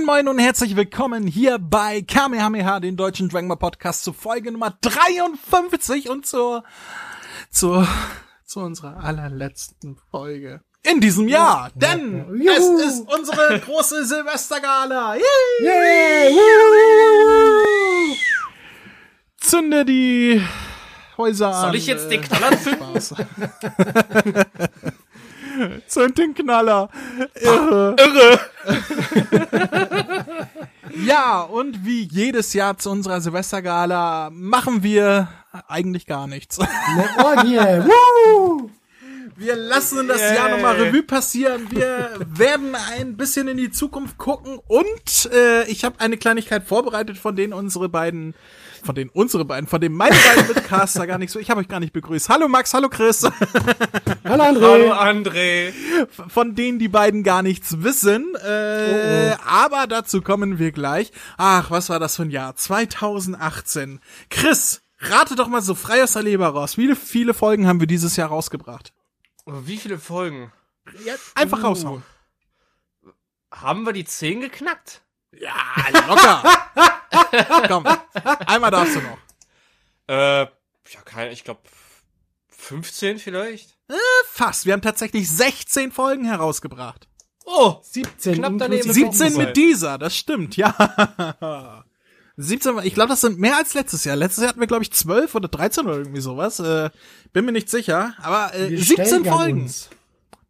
[0.00, 4.50] Moin moin und herzlich willkommen hier bei Kamehameha, den deutschen Dragon Ball Podcast zu Folge
[4.50, 6.64] Nummer 53 und zur,
[7.50, 7.86] zur,
[8.46, 12.52] zu unserer allerletzten Folge in diesem Jahr, ja, denn ja.
[12.52, 15.16] es ist unsere große Silvestergala.
[15.16, 16.34] Yay!
[16.34, 16.34] Yay!
[19.36, 20.42] Zünde die
[21.18, 21.60] Häuser an.
[21.60, 22.98] Soll ich jetzt den Knaller finden?
[25.86, 26.88] Zünd den Knaller.
[27.34, 27.96] Irre.
[28.00, 28.40] Irre.
[31.04, 35.28] ja, und wie jedes Jahr zu unserer Silvestergala machen wir
[35.68, 36.58] eigentlich gar nichts.
[36.58, 37.56] Eine Orgie.
[37.88, 38.70] Woo!
[39.40, 40.34] Wir lassen das yeah.
[40.34, 41.66] Jahr nochmal Revue passieren.
[41.70, 47.16] Wir werden ein bisschen in die Zukunft gucken und äh, ich habe eine Kleinigkeit vorbereitet,
[47.16, 48.34] von denen unsere beiden
[48.84, 51.38] von denen unsere beiden, von denen meine beiden Mitcaster gar nicht so.
[51.38, 52.28] Ich habe euch gar nicht begrüßt.
[52.28, 53.22] Hallo Max, hallo Chris.
[54.24, 54.60] hallo André.
[54.60, 55.72] Hallo André.
[56.28, 58.34] Von denen die beiden gar nichts wissen.
[58.44, 59.48] Äh, oh, oh.
[59.48, 61.12] Aber dazu kommen wir gleich.
[61.38, 62.56] Ach, was war das für ein Jahr?
[62.56, 64.00] 2018.
[64.28, 66.76] Chris, rate doch mal so frei aus der Leber raus.
[66.76, 68.92] Wie viele Folgen haben wir dieses Jahr rausgebracht?
[69.66, 70.52] Wie viele Folgen?
[71.04, 71.66] Ja, einfach uh.
[71.66, 72.02] raushauen.
[73.52, 75.02] Haben wir die 10 geknackt?
[75.32, 75.54] Ja,
[76.06, 76.42] locker.
[77.68, 77.86] Komm,
[78.46, 79.18] einmal darfst du noch.
[80.08, 81.60] Äh, ja, keine, ich glaube
[82.48, 83.76] 15 vielleicht.
[83.88, 83.94] Äh,
[84.26, 84.66] fast.
[84.66, 87.08] Wir haben tatsächlich 16 Folgen herausgebracht.
[87.44, 88.36] Oh, 17.
[88.36, 91.84] Knapp daneben 17 mit dieser, das stimmt, ja.
[92.40, 94.16] 17, ich glaube, das sind mehr als letztes Jahr.
[94.16, 96.58] Letztes Jahr hatten wir, glaube ich, 12 oder 13 oder irgendwie sowas.
[96.60, 96.90] Äh,
[97.32, 98.14] bin mir nicht sicher.
[98.22, 99.62] Aber äh, 17 Folgen.
[99.62, 99.90] Uns.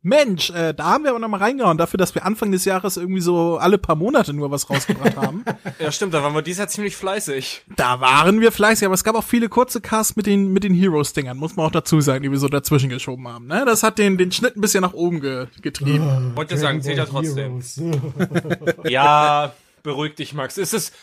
[0.03, 2.97] Mensch, äh, da haben wir aber noch mal reingehauen, dafür, dass wir Anfang des Jahres
[2.97, 5.45] irgendwie so alle paar Monate nur was rausgebracht haben.
[5.79, 7.65] ja, stimmt, da waren wir dieses Jahr ziemlich fleißig.
[7.77, 10.73] Da waren wir fleißig, aber es gab auch viele kurze Casts mit den, mit den
[10.73, 13.47] Heroes-Dingern, muss man auch dazu sagen, die wir so dazwischen geschoben haben.
[13.47, 13.65] Ne?
[13.67, 16.33] Das hat den, den Schnitt ein bisschen nach oben ge getrieben.
[16.33, 17.61] Oh, Wollte sagen, zählt ja trotzdem.
[18.89, 19.53] ja,
[19.83, 20.57] beruhig dich, Max.
[20.59, 20.95] Es ist,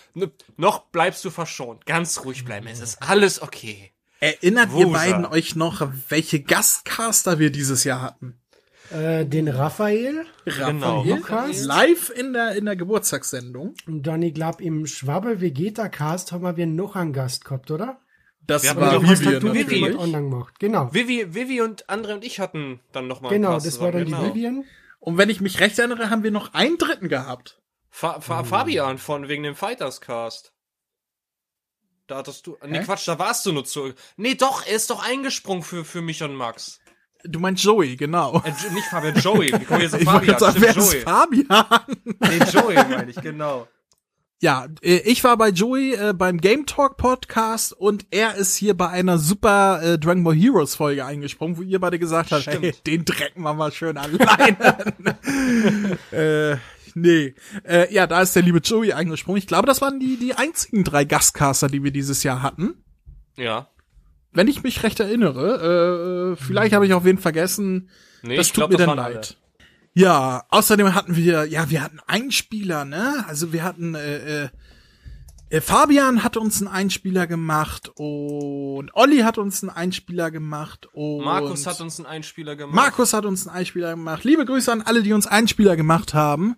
[0.58, 1.86] noch bleibst du verschont.
[1.86, 3.92] Ganz ruhig bleiben, es ist alles okay.
[4.20, 4.86] Erinnert Wosa.
[4.86, 8.40] ihr beiden euch noch, welche Gastcaster wir dieses Jahr hatten?
[8.90, 10.26] Äh, den Raphael.
[10.46, 11.04] Genau.
[11.04, 11.64] Lukas.
[11.66, 13.76] Live in der, in der Geburtstagssendung.
[13.86, 18.00] Und dann, ich glaube, im Schwabbel Vegeta Cast haben wir noch einen Gast gehabt, oder?
[18.46, 19.94] Das wir war Vivi, du Vivi.
[19.94, 20.59] online gemacht.
[20.59, 20.94] Genau.
[20.94, 24.06] Vivi, Vivi und Andre und ich hatten dann noch mal Genau, Cast das war dann
[24.06, 24.24] genau.
[24.24, 24.64] die Vivian.
[25.00, 27.59] Und wenn ich mich recht erinnere, haben wir noch einen dritten gehabt.
[27.97, 28.44] Fa Fa oh.
[28.44, 30.53] Fabian von wegen dem Fighters Cast.
[32.06, 32.56] Da hattest du.
[32.63, 32.84] Nee, Hä?
[32.84, 33.91] Quatsch, da warst du nur zu.
[34.18, 36.80] Nee, doch, er ist doch eingesprungen für, für mich und Max.
[37.24, 38.44] Du meinst Joey, genau.
[38.46, 39.47] Äh, nicht Fabian, Joey.
[39.59, 40.38] Wie kommen wir jetzt Fabian?
[40.38, 40.97] Sagen, wer Joey.
[40.97, 41.66] ist Fabian?
[42.19, 43.68] Nee, Joey meine ich, genau.
[44.41, 48.78] Ja, äh, ich war bei Joey äh, beim Game Talk Podcast und er ist hier
[48.78, 52.75] bei einer super äh, Dragon Ball Heroes Folge eingesprungen, wo ihr beide gesagt habt, hey,
[52.85, 54.94] den drecken wir mal schön alleine.
[56.12, 56.58] äh,
[57.02, 57.35] nee.
[57.63, 59.40] Äh, ja, da ist der liebe Joey eingesprungen.
[59.40, 62.84] Ich glaube, das waren die, die einzigen drei Gastcaster, die wir dieses Jahr hatten.
[63.38, 63.68] Ja
[64.38, 66.35] wenn ich mich recht erinnere.
[66.38, 67.90] Äh, vielleicht habe ich auch wen vergessen.
[68.22, 69.16] Nee, das tut glaub, mir das dann leid.
[69.16, 69.47] Alle.
[69.94, 73.25] Ja, außerdem hatten wir, ja, wir hatten Einspieler, ne?
[73.28, 74.50] Also wir hatten, äh, äh,
[75.50, 81.25] äh, Fabian hat uns einen Einspieler gemacht und Olli hat uns einen Einspieler gemacht und
[81.25, 82.76] Markus hat uns einen Einspieler gemacht.
[82.76, 84.23] Markus hat uns einen Einspieler gemacht.
[84.23, 86.58] Liebe Grüße an alle, die uns Einspieler gemacht haben.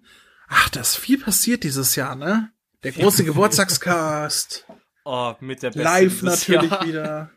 [0.49, 2.51] Ach, das ist viel passiert dieses Jahr, ne?
[2.83, 4.65] Der große Geburtstagscast.
[5.05, 6.85] Oh, mit der besten Live natürlich Jahr.
[6.85, 7.29] wieder.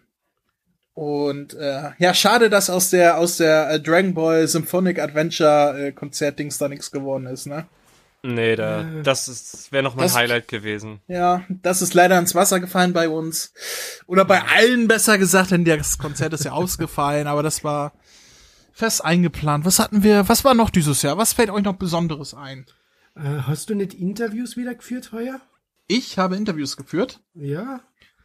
[0.94, 5.92] Und äh, ja, schade, dass aus der aus der äh, Dragon Ball Symphonic Adventure äh,
[5.92, 7.66] Konzertdings da nichts geworden ist, ne?
[8.22, 11.00] Nee, da, äh, das wäre noch mein das, Highlight gewesen.
[11.08, 13.52] Ja, das ist leider ins Wasser gefallen bei uns.
[14.06, 17.92] Oder bei allen besser gesagt, denn das Konzert ist ja ausgefallen, aber das war
[18.72, 19.64] fest eingeplant.
[19.64, 21.18] Was hatten wir, was war noch dieses Jahr?
[21.18, 22.66] Was fällt euch noch Besonderes ein?
[23.14, 25.40] Äh, hast du nicht Interviews wieder geführt heuer?
[25.86, 27.20] Ich habe Interviews geführt.
[27.34, 27.80] Ja.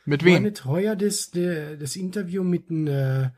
[0.06, 0.36] Mit wem?
[0.36, 3.32] War nicht heuer das, das Interview mit dem, äh,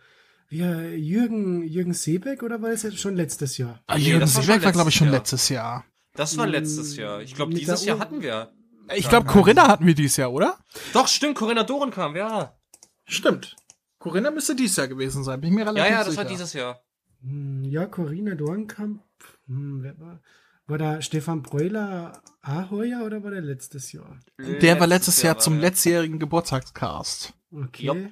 [0.49, 3.81] Jürgen, Jürgen Seebeck oder war das jetzt schon letztes Jahr?
[3.85, 5.17] Ah, Jürgen nee, Seebeck war, glaube ich, schon Jahr.
[5.17, 5.85] letztes Jahr.
[6.15, 7.21] Das war letztes Jahr.
[7.21, 8.51] Ich glaube, dieses Jahr hatten wir.
[8.95, 10.57] Ich glaube, Corinna hatten wir dieses Jahr, oder?
[10.93, 12.57] Doch, stimmt, Corinna Doren kam, ja.
[13.05, 13.55] Stimmt.
[13.99, 15.91] Corinna müsste dieses Jahr gewesen sein, bin ich mir relativ sicher.
[15.91, 16.23] Ja, ja, das sicher.
[16.23, 16.81] war dieses Jahr.
[17.21, 19.03] Hm, ja, Corinna Dorenkamp.
[19.45, 20.21] Hm, wer war?
[20.69, 22.21] War da Stefan Breuler
[22.69, 24.19] heuer oder war der letztes Jahr?
[24.37, 27.33] Der letztes war letztes Jahr, Jahr zum letztjährigen Geburtstagscast.
[27.51, 27.87] Okay.
[27.87, 28.11] Yep.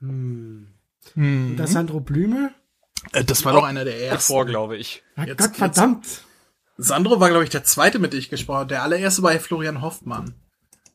[0.00, 0.66] Hm.
[1.14, 1.50] Hm.
[1.50, 2.50] Und der Sandro Blümel?
[3.12, 4.32] Äh, das war doch einer der ersten.
[4.32, 5.04] Davor, glaube ich.
[5.16, 6.04] Ja, jetzt, Gott verdammt.
[6.06, 6.24] Jetzt.
[6.76, 8.68] Sandro war, glaube ich, der zweite, mit dem ich gesprochen habe.
[8.68, 10.34] Der allererste war Florian Hoffmann.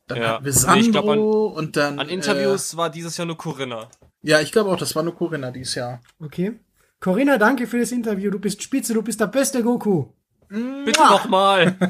[0.07, 0.27] Dann ja.
[0.27, 1.99] hatten wir Sandro glaub, an, und dann.
[1.99, 3.89] An Interviews äh, war dieses Jahr nur Corinna.
[4.23, 6.01] Ja, ich glaube auch, das war nur Corinna dieses Jahr.
[6.19, 6.59] Okay.
[6.99, 8.29] Corinna, danke für das Interview.
[8.29, 10.09] Du bist spitze, du bist der beste Goku.
[10.51, 11.75] Bitte nochmal.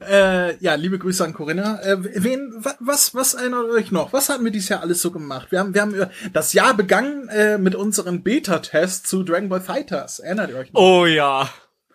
[0.00, 1.82] Äh, ja, liebe Grüße an Corinna.
[1.82, 4.12] Äh, wen, was, was erinnert euch noch?
[4.12, 5.50] Was hatten wir dieses Jahr alles so gemacht?
[5.50, 10.20] Wir haben, wir haben das Jahr begangen äh, mit unserem Beta-Test zu Dragon Ball Fighters.
[10.20, 10.80] Erinnert ihr euch noch?
[10.80, 11.48] Oh ja.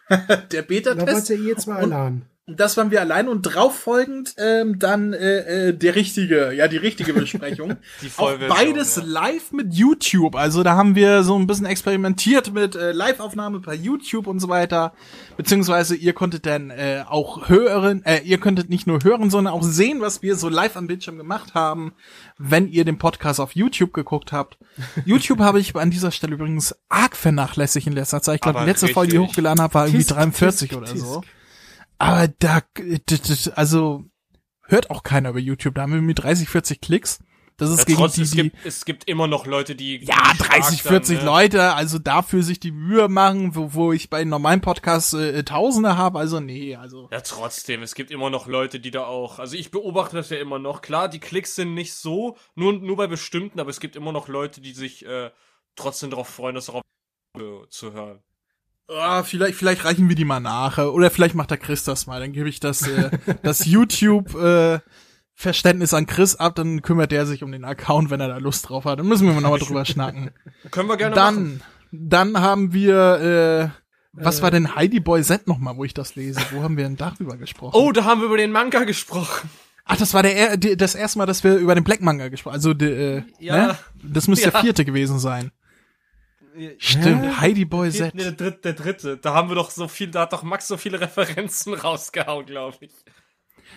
[0.51, 1.07] Der Beta-Test.
[1.07, 2.25] Da wart ihr jetzt mal allein
[2.55, 6.77] das waren wir allein und drauf folgend ähm, dann äh, äh, der richtige, ja die
[6.77, 7.77] richtige Besprechung.
[8.01, 9.03] die Auch beides ja.
[9.05, 10.35] live mit YouTube.
[10.35, 14.49] Also da haben wir so ein bisschen experimentiert mit äh, Live-Aufnahme bei YouTube und so
[14.49, 14.93] weiter.
[15.37, 19.63] Beziehungsweise ihr konntet dann äh, auch hören, äh, ihr könntet nicht nur hören, sondern auch
[19.63, 21.93] sehen, was wir so live am Bildschirm gemacht haben,
[22.37, 24.57] wenn ihr den Podcast auf YouTube geguckt habt.
[25.05, 28.35] YouTube habe ich an dieser Stelle übrigens arg vernachlässigt in letzter Zeit.
[28.35, 28.93] Ich glaube, die letzte richtig.
[28.93, 31.21] Folge, die ich hochgeladen habe, war irgendwie tisk, 43 tisk, oder so.
[31.99, 32.61] Aber da,
[33.55, 34.05] also
[34.63, 35.75] hört auch keiner über YouTube.
[35.75, 37.19] Da haben wir irgendwie 30, 40 Klicks.
[37.57, 39.97] Das ist ja, gegen trotzdem, die, es gibt, es gibt immer noch Leute, die.
[40.05, 41.31] Ja, 30, 40 dann, ne?
[41.31, 45.97] Leute, also dafür sich die Mühe machen, wo, wo ich bei normalen Podcasts äh, Tausende
[45.97, 47.09] habe, also nee, also.
[47.11, 49.39] Ja, trotzdem, es gibt immer noch Leute, die da auch.
[49.39, 50.81] Also ich beobachte das ja immer noch.
[50.81, 54.29] Klar, die Klicks sind nicht so, nur, nur bei bestimmten, aber es gibt immer noch
[54.29, 55.29] Leute, die sich äh,
[55.75, 56.81] trotzdem darauf freuen, das auch
[57.37, 58.23] äh, zu hören.
[58.89, 60.77] Ah, vielleicht, vielleicht reichen wir die mal nach.
[60.79, 62.19] Oder vielleicht macht der Chris das mal.
[62.19, 63.11] Dann gebe ich das, äh,
[63.43, 64.79] das YouTube äh,
[65.39, 68.67] Verständnis an Chris ab, dann kümmert der sich um den Account, wenn er da Lust
[68.67, 68.99] drauf hat.
[68.99, 70.31] Dann müssen wir mal nochmal drüber schnacken.
[70.69, 71.63] Können wir gerne dann, machen.
[71.91, 73.79] Dann haben wir, äh,
[74.11, 76.41] was äh, war denn Heidi Boy Z nochmal, wo ich das lese?
[76.51, 77.71] Wo haben wir denn darüber gesprochen?
[77.73, 79.49] Oh, da haben wir über den Manga gesprochen.
[79.85, 82.55] Ach, das war der das erste Mal, dass wir über den Black Manga gesprochen.
[82.55, 83.77] Also äh, ja, ne?
[84.03, 84.51] das müsste ja.
[84.51, 85.51] der vierte gewesen sein.
[86.77, 87.41] Stimmt, Hä?
[87.41, 88.13] Heidi Boy Z.
[88.13, 89.17] Nee, der dritte, der dritte.
[89.17, 92.77] Da haben wir doch so viel, da hat doch Max so viele Referenzen rausgehauen, glaube
[92.81, 92.91] ich.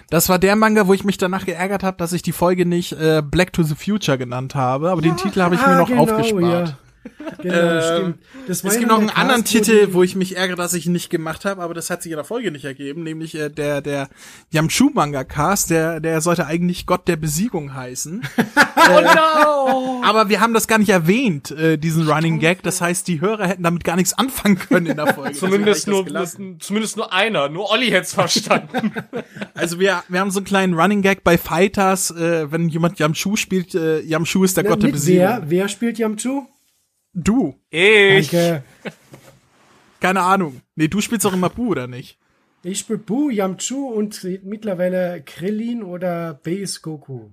[0.09, 2.93] Das war der Manga, wo ich mich danach geärgert habe, dass ich die Folge nicht
[2.93, 5.77] äh, Black to the Future genannt habe, aber ja, den Titel habe ich ah, mir
[5.79, 6.69] noch genau, aufgespart.
[6.69, 6.79] Ja.
[7.43, 8.19] Genau, äh, stimmt.
[8.47, 10.93] Das es gibt noch einen Cast, anderen Titel, wo ich mich ärgere, dass ich ihn
[10.93, 13.81] nicht gemacht habe, aber das hat sich in der Folge nicht ergeben, nämlich äh, der
[13.81, 14.09] der
[14.51, 18.23] Yamchu Manga Cast, der der sollte eigentlich Gott der Besiegung heißen.
[18.77, 20.03] oh no!
[20.05, 22.63] Aber wir haben das gar nicht erwähnt, äh, diesen Running Gag.
[22.63, 25.33] Das heißt, die Hörer hätten damit gar nichts anfangen können in der Folge.
[25.39, 26.07] zumindest nur
[26.61, 28.93] zumindest nur einer, nur Olli hätte es verstanden.
[29.55, 33.37] also wir wir haben so einen kleinen Running Gag bei Fighters, äh, wenn jemand Yamchu
[33.37, 35.21] spielt, äh, Yamchu ist der Na, Gott der Besiegung.
[35.21, 36.47] Wer wer spielt Yamchu?
[37.15, 37.55] Du.
[37.71, 38.31] Ich.
[38.31, 38.63] Danke.
[40.01, 40.63] Keine Ahnung.
[40.75, 42.19] Nee, du spielst doch immer Bu, oder nicht?
[42.65, 47.31] Ich spiele Bu, Yamchu und mittlerweile Krillin oder Base Goku.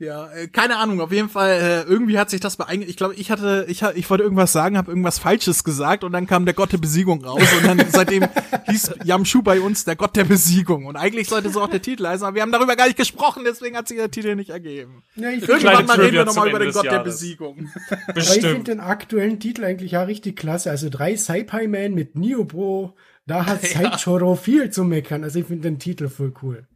[0.00, 2.86] Ja, äh, keine Ahnung, auf jeden Fall, äh, irgendwie hat sich das beeinge...
[2.86, 6.26] Ich glaube, ich hatte, ich, ich wollte irgendwas sagen, habe irgendwas Falsches gesagt und dann
[6.26, 8.26] kam der Gott der Besiegung raus und dann seitdem
[8.66, 12.06] hieß Yamshu bei uns der Gott der Besiegung und eigentlich sollte so auch der Titel
[12.06, 15.02] heißen, aber wir haben darüber gar nicht gesprochen, deswegen hat sich der Titel nicht ergeben.
[15.16, 16.96] Ja, ich Irgendwann mal reden wir nochmal über den Gott Jahres.
[16.96, 17.70] der Besiegen.
[17.90, 18.08] Bestimmt.
[18.08, 22.96] Aber ich finde den aktuellen Titel eigentlich ja richtig klasse, also drei Saipai-Man mit Niobo,
[23.26, 23.90] da hat ja.
[23.90, 26.66] Saichoro viel zu meckern, also ich finde den Titel voll cool.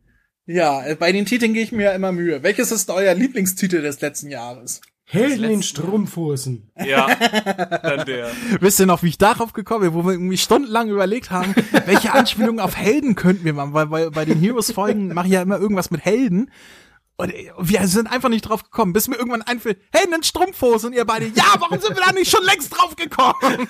[0.47, 2.43] Ja, bei den Titeln gehe ich mir ja immer Mühe.
[2.43, 4.81] Welches ist euer Lieblingstitel des letzten Jahres?
[5.07, 6.71] Helden in Strumpfhosen.
[6.83, 7.15] Ja,
[7.83, 8.31] dann der.
[8.61, 11.55] Wisst ihr noch, wie ich darauf gekommen bin, wo wir irgendwie stundenlang überlegt haben,
[11.87, 15.43] welche Anspielungen auf Helden könnten wir machen, weil, weil bei den Heroes-Folgen mache ich ja
[15.43, 16.51] immer irgendwas mit Helden.
[17.17, 20.97] Und wir sind einfach nicht drauf gekommen, bis mir irgendwann einfällt, Helden in Strumpfhosen und
[20.97, 23.69] ihr beide, ja, warum sind wir da nicht schon längst drauf gekommen?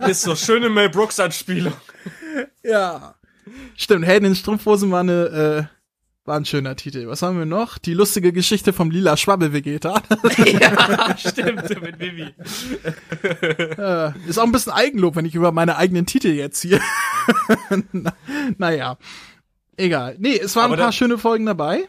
[0.08, 1.74] Ist so schöne Mel Brooks Anspielung.
[2.62, 3.16] Ja.
[3.76, 5.79] Stimmt, Helden in Strumpfhosen war eine, äh,
[6.30, 7.08] war ein schöner Titel.
[7.08, 7.76] Was haben wir noch?
[7.76, 10.00] Die lustige Geschichte vom lila Schwabbel-Vegeta.
[10.46, 12.32] ja, stimmt, mit Vivi.
[13.76, 16.80] äh, ist auch ein bisschen Eigenlob, wenn ich über meine eigenen Titel jetzt hier.
[17.92, 18.12] Na,
[18.58, 18.96] naja.
[19.76, 20.14] Egal.
[20.20, 21.88] Nee, es waren aber ein paar der, schöne Folgen dabei.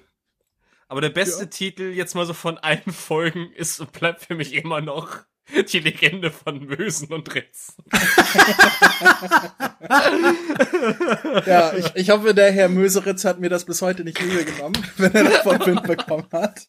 [0.88, 1.50] Aber der beste ja.
[1.50, 5.19] Titel jetzt mal so von allen Folgen ist und bleibt für mich immer noch
[5.71, 7.83] die Legende von Mösen und Ritzen.
[11.45, 14.77] ja, ich, ich hoffe, der Herr Möseritz hat mir das bis heute nicht übel genommen,
[14.98, 16.67] wenn er davon Wind bekommen hat.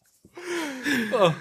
[1.13, 1.31] Oh.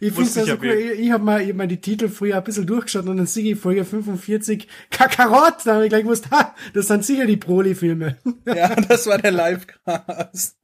[0.00, 0.66] Ich finde das so cool.
[0.66, 3.26] Ich, ich habe mal, ich hab mal die Titel früher ein bisschen durchgeschaut und dann
[3.26, 5.56] sehe ich Folge 45 Kakarott.
[5.64, 8.18] Da habe ich gleich gewusst, ha, das sind sicher die Broly-Filme.
[8.44, 10.56] ja, das war der Livecast.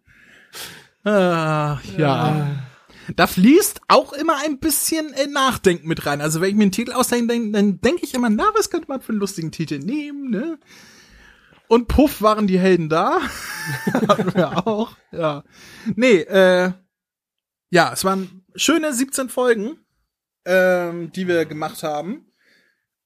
[1.05, 1.99] Ach, ja.
[1.99, 2.74] ja.
[3.17, 6.21] Da fließt auch immer ein bisschen äh, Nachdenken mit rein.
[6.21, 8.89] Also wenn ich mir einen Titel ausdenke, dann, dann denke ich immer, na, was könnte
[8.89, 10.59] man für einen lustigen Titel nehmen, ne?
[11.69, 13.21] Und puff waren die Helden da.
[14.09, 14.97] Hatten wir auch.
[15.13, 15.45] Ja.
[15.97, 16.73] Nee, äh,
[17.71, 19.79] ja, es waren schöne 17 Folgen,
[20.45, 22.27] ähm, die wir gemacht haben.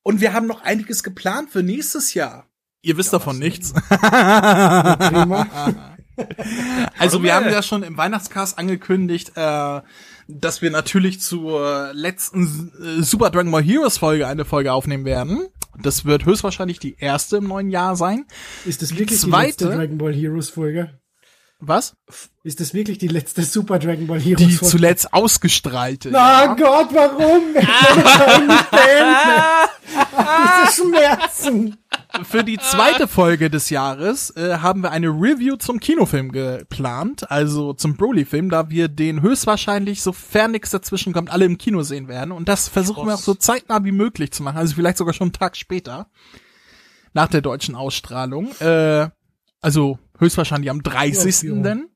[0.02, 2.46] Und wir haben noch einiges geplant für nächstes Jahr.
[2.82, 3.72] Ihr wisst ja, davon nichts.
[6.98, 9.80] also wir haben ja schon im Weihnachtscast angekündigt, äh,
[10.28, 15.46] dass wir natürlich zur letzten äh, Super Dragon Ball Heroes Folge eine Folge aufnehmen werden.
[15.80, 18.26] Das wird höchstwahrscheinlich die erste im neuen Jahr sein.
[18.64, 20.98] Ist das wirklich die, zweite, die letzte Dragon Ball Heroes Folge?
[21.60, 21.96] Was?
[22.44, 24.70] Ist das wirklich die letzte Super Dragon Ball Heroes Die Folge?
[24.70, 26.10] zuletzt ausgestrahlte.
[26.12, 26.54] Na ja.
[26.54, 27.42] Gott, warum?
[29.90, 31.76] Diese Schmerzen.
[32.22, 37.72] Für die zweite Folge des Jahres äh, haben wir eine Review zum Kinofilm geplant, also
[37.72, 42.32] zum Broly-Film, da wir den höchstwahrscheinlich, sofern nichts dazwischen kommt, alle im Kino sehen werden.
[42.32, 45.26] Und das versuchen wir auch so zeitnah wie möglich zu machen, also vielleicht sogar schon
[45.26, 46.08] einen Tag später,
[47.14, 48.50] nach der deutschen Ausstrahlung.
[48.60, 49.08] Äh,
[49.60, 51.42] also höchstwahrscheinlich am 30.
[51.42, 51.88] Ja, denn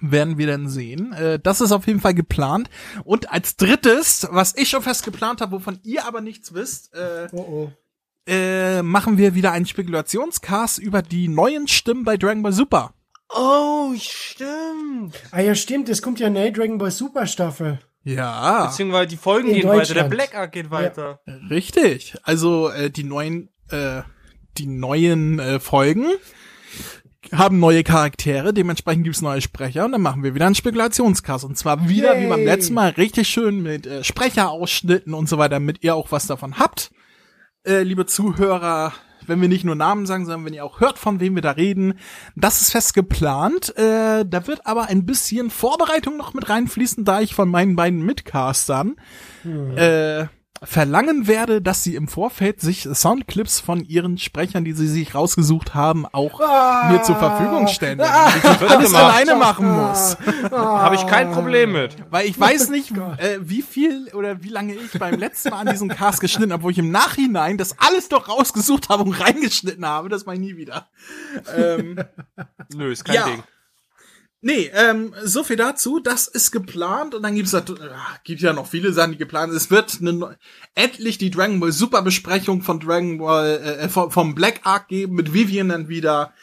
[0.00, 1.12] werden wir dann sehen.
[1.12, 2.70] Äh, das ist auf jeden Fall geplant.
[3.04, 7.28] Und als drittes, was ich schon fest geplant habe, wovon ihr aber nichts wisst, äh,
[7.32, 7.72] oh oh.
[8.24, 12.94] Äh, machen wir wieder einen Spekulationscast über die neuen Stimmen bei Dragon Ball Super.
[13.34, 15.20] Oh, stimmt.
[15.32, 15.88] Ah ja, stimmt.
[15.88, 17.80] Es kommt ja eine Dragon Ball Super Staffel.
[18.04, 18.66] Ja.
[18.66, 21.20] Beziehungsweise die Folgen In gehen weiter, der Black Ark geht weiter.
[21.26, 21.34] Ja.
[21.50, 22.14] Richtig.
[22.22, 24.02] Also äh, die neuen, äh,
[24.56, 26.06] die neuen äh, Folgen
[27.32, 31.44] haben neue Charaktere, dementsprechend gibt's neue Sprecher und dann machen wir wieder einen Spekulationscast.
[31.44, 32.24] Und zwar wieder Yay.
[32.24, 36.12] wie beim letzten Mal richtig schön mit äh, Sprecherausschnitten und so weiter, damit ihr auch
[36.12, 36.90] was davon habt.
[37.64, 38.92] Äh, liebe Zuhörer,
[39.26, 41.52] wenn wir nicht nur Namen sagen, sondern wenn ihr auch hört, von wem wir da
[41.52, 41.94] reden.
[42.36, 43.76] Das ist fest geplant.
[43.76, 48.04] Äh, da wird aber ein bisschen Vorbereitung noch mit reinfließen, da ich von meinen beiden
[48.04, 48.96] Mitcastern
[49.42, 49.76] hm.
[49.76, 50.26] äh,
[50.64, 55.74] verlangen werde, dass sie im Vorfeld sich Soundclips von ihren Sprechern, die sie sich rausgesucht
[55.74, 58.00] haben, auch ah, mir zur Verfügung stellen.
[58.00, 60.16] Ah, ich alles alleine machen muss.
[60.50, 61.96] Ah, Habe ich kein Problem mit.
[62.10, 65.68] Weil ich weiß nicht, äh, wie viel oder wie lange ich beim letzten Mal an
[65.68, 69.84] diesem Cast geschnitten habe, wo ich im Nachhinein das alles doch rausgesucht habe und reingeschnitten
[69.84, 70.08] habe.
[70.08, 70.88] Das mache ich nie wieder.
[71.56, 71.98] Ähm,
[72.74, 73.24] Nö, ist kein ja.
[73.24, 73.42] Ding.
[74.44, 76.00] Nee, ähm, so viel dazu.
[76.00, 77.62] Das ist geplant und dann gibt's äh,
[78.24, 79.56] gibt ja noch viele Sachen, die geplant sind.
[79.56, 80.36] Es wird eine,
[80.74, 85.14] endlich die Dragon Ball Super Besprechung von Dragon Ball äh, vom, vom Black Ark geben
[85.14, 86.34] mit Vivian dann wieder.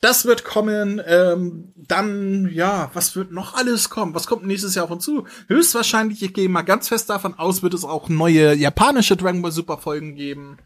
[0.00, 1.00] Das wird kommen.
[1.06, 4.16] Ähm, dann ja, was wird noch alles kommen?
[4.16, 5.24] Was kommt nächstes Jahr auf uns zu?
[5.46, 9.52] Höchstwahrscheinlich, ich gehe mal ganz fest davon aus, wird es auch neue japanische Dragon Ball
[9.52, 10.58] Super Folgen geben.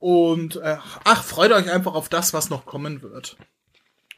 [0.00, 3.36] Und äh, ach, freut euch einfach auf das, was noch kommen wird.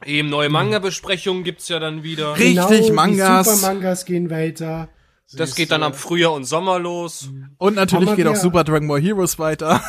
[0.05, 2.37] Eben neue Manga-Besprechungen gibt's ja dann wieder.
[2.37, 3.47] Richtig, genau, Mangas.
[3.47, 4.89] Die Super-Mangas gehen weiter.
[5.35, 7.29] Das geht dann ab Frühjahr und Sommer los.
[7.57, 9.81] Und natürlich geht auch Super Dragon Ball Heroes weiter.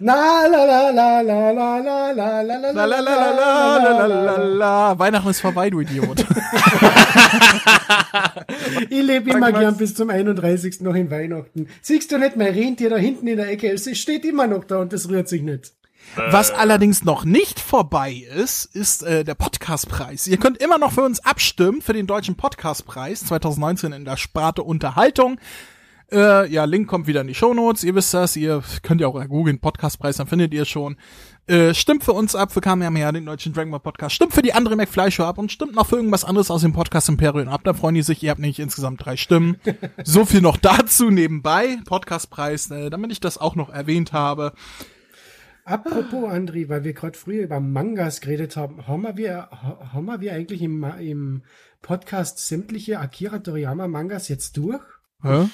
[0.00, 4.98] La la la la la la la la la la la la la la la
[4.98, 6.24] Weihnachten ist vorbei, du Idiot.
[8.90, 10.80] ich lebe immer gern bis zum 31.
[10.80, 11.68] noch in Weihnachten.
[11.80, 13.70] Siehst du nicht mein Rentier da hinten in der Ecke?
[13.70, 15.72] Es steht immer noch da und es rührt sich nicht.
[16.16, 20.26] Was allerdings noch nicht vorbei ist, ist äh, der Podcastpreis.
[20.26, 24.62] Ihr könnt immer noch für uns abstimmen für den deutschen Podcastpreis 2019 in der Sparte
[24.62, 25.38] Unterhaltung.
[26.10, 27.84] Äh, ja, Link kommt wieder in die Shownotes.
[27.84, 28.34] Ihr wisst das.
[28.36, 30.96] Ihr könnt ja auch googeln Podcastpreis, dann findet ihr schon.
[31.46, 34.14] Äh, stimmt für uns ab, für Kamehameha, den deutschen Dragon Ball Podcast.
[34.14, 36.72] Stimmt für die andere McFly Show ab und stimmt noch für irgendwas anderes aus dem
[36.72, 37.62] Podcast Imperium ab.
[37.64, 38.22] Da freuen die sich.
[38.22, 39.56] Ihr habt nämlich insgesamt drei Stimmen.
[40.04, 41.78] so viel noch dazu nebenbei.
[41.86, 44.52] Podcastpreis, äh, damit ich das auch noch erwähnt habe.
[45.68, 50.62] Apropos, Andri, weil wir gerade früher über Mangas geredet haben, haben wir, haben wir eigentlich
[50.62, 51.42] im, im
[51.82, 54.80] Podcast sämtliche Akira Toriyama Mangas jetzt durch?
[55.22, 55.48] Hä?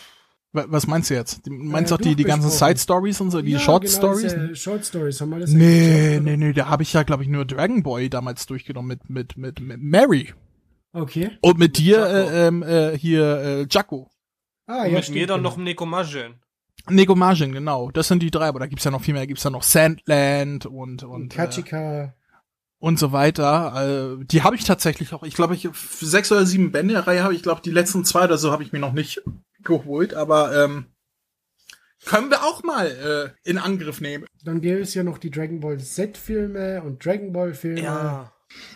[0.53, 1.41] Was meinst du jetzt?
[1.49, 4.15] Meinst du äh, auch die, die ganzen Side Stories und so, die ja, Short genau,
[4.15, 4.57] Stories?
[4.57, 7.45] Short Stories haben wir das Nee, nee, nee, da habe ich ja, glaube ich, nur
[7.45, 10.33] Dragon Boy damals durchgenommen mit, mit, mit, mit Mary.
[10.93, 11.33] Okay.
[11.41, 14.13] Und mit dir, äh, ähm, äh, hier, äh, Jaco.
[14.67, 15.51] Ah, ja, mit mir dann genau.
[15.51, 15.57] noch
[16.89, 16.97] Nekomajin.
[16.97, 17.91] Negomagin, genau.
[17.91, 19.23] Das sind die drei, aber da gibt's ja noch viel mehr.
[19.23, 22.05] Da gibt's ja noch Sandland und und Kachika.
[22.05, 22.09] Äh,
[22.79, 24.19] und so weiter.
[24.21, 25.23] Äh, die habe ich tatsächlich auch.
[25.23, 27.43] Ich glaube, ich sechs oder sieben Bände der Reihe habe ich.
[27.43, 29.23] glaube, die letzten zwei oder so habe ich mir noch nicht
[29.63, 30.13] geholt.
[30.13, 30.87] Aber ähm,
[32.05, 34.27] können wir auch mal äh, in Angriff nehmen.
[34.45, 37.81] Dann gäbe es ja noch die Dragon Ball Z-Filme und Dragon Ball Filme.
[37.81, 38.34] Ja.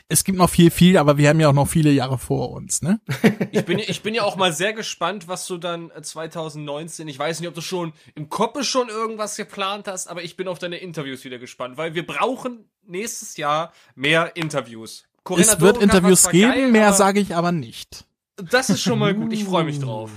[0.08, 2.80] Es gibt noch viel, viel, aber wir haben ja auch noch viele Jahre vor uns,
[2.80, 3.00] ne?
[3.52, 7.18] ich bin, ich bin ja auch mal sehr gespannt, was du dann 2019, äh, ich
[7.18, 10.58] weiß nicht, ob du schon im Kopf schon irgendwas geplant hast, aber ich bin auf
[10.58, 15.04] deine Interviews wieder gespannt, weil wir brauchen nächstes Jahr mehr Interviews.
[15.25, 18.06] Corinna es wird Doroka Interviews geben, geil, mehr sage ich aber nicht.
[18.37, 20.11] Das ist schon mal gut, ich freue mich drauf.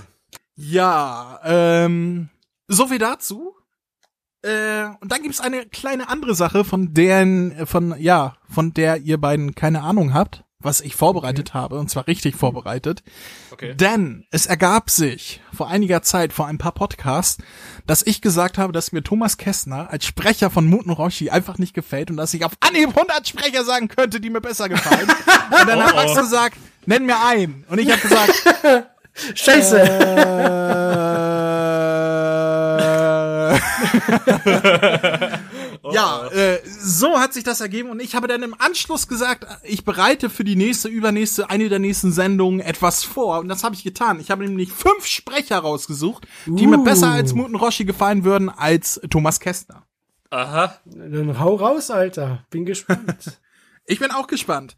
[0.56, 2.30] Ja, ähm,
[2.68, 3.54] so viel dazu.
[4.42, 9.18] Äh, und dann gibt's eine kleine andere Sache, von deren, von, ja, von der ihr
[9.18, 11.58] beiden keine Ahnung habt, was ich vorbereitet okay.
[11.58, 13.02] habe, und zwar richtig vorbereitet.
[13.52, 13.74] Okay.
[13.74, 17.42] Denn es ergab sich vor einiger Zeit, vor ein paar Podcasts,
[17.86, 21.74] dass ich gesagt habe, dass mir Thomas Kessner als Sprecher von Muten Roshi einfach nicht
[21.74, 25.08] gefällt und dass ich auf Anhieb 100 Sprecher sagen könnte, die mir besser gefallen.
[25.60, 26.20] und dann oh, hat Max oh.
[26.20, 26.56] gesagt,
[26.86, 27.64] nenn mir einen.
[27.68, 28.88] Und ich habe gesagt,
[29.34, 29.78] Scheiße.
[29.78, 31.11] Äh,
[35.92, 39.84] ja, äh, so hat sich das ergeben und ich habe dann im Anschluss gesagt, ich
[39.84, 43.84] bereite für die nächste, übernächste, eine der nächsten Sendungen etwas vor und das habe ich
[43.84, 44.20] getan.
[44.20, 46.70] Ich habe nämlich fünf Sprecher rausgesucht, die uh.
[46.70, 49.84] mir besser als Muten Roshi gefallen würden als Thomas Kästner.
[50.30, 50.78] Aha.
[50.86, 52.44] Dann hau raus, Alter.
[52.50, 53.38] Bin gespannt.
[53.86, 54.76] ich bin auch gespannt.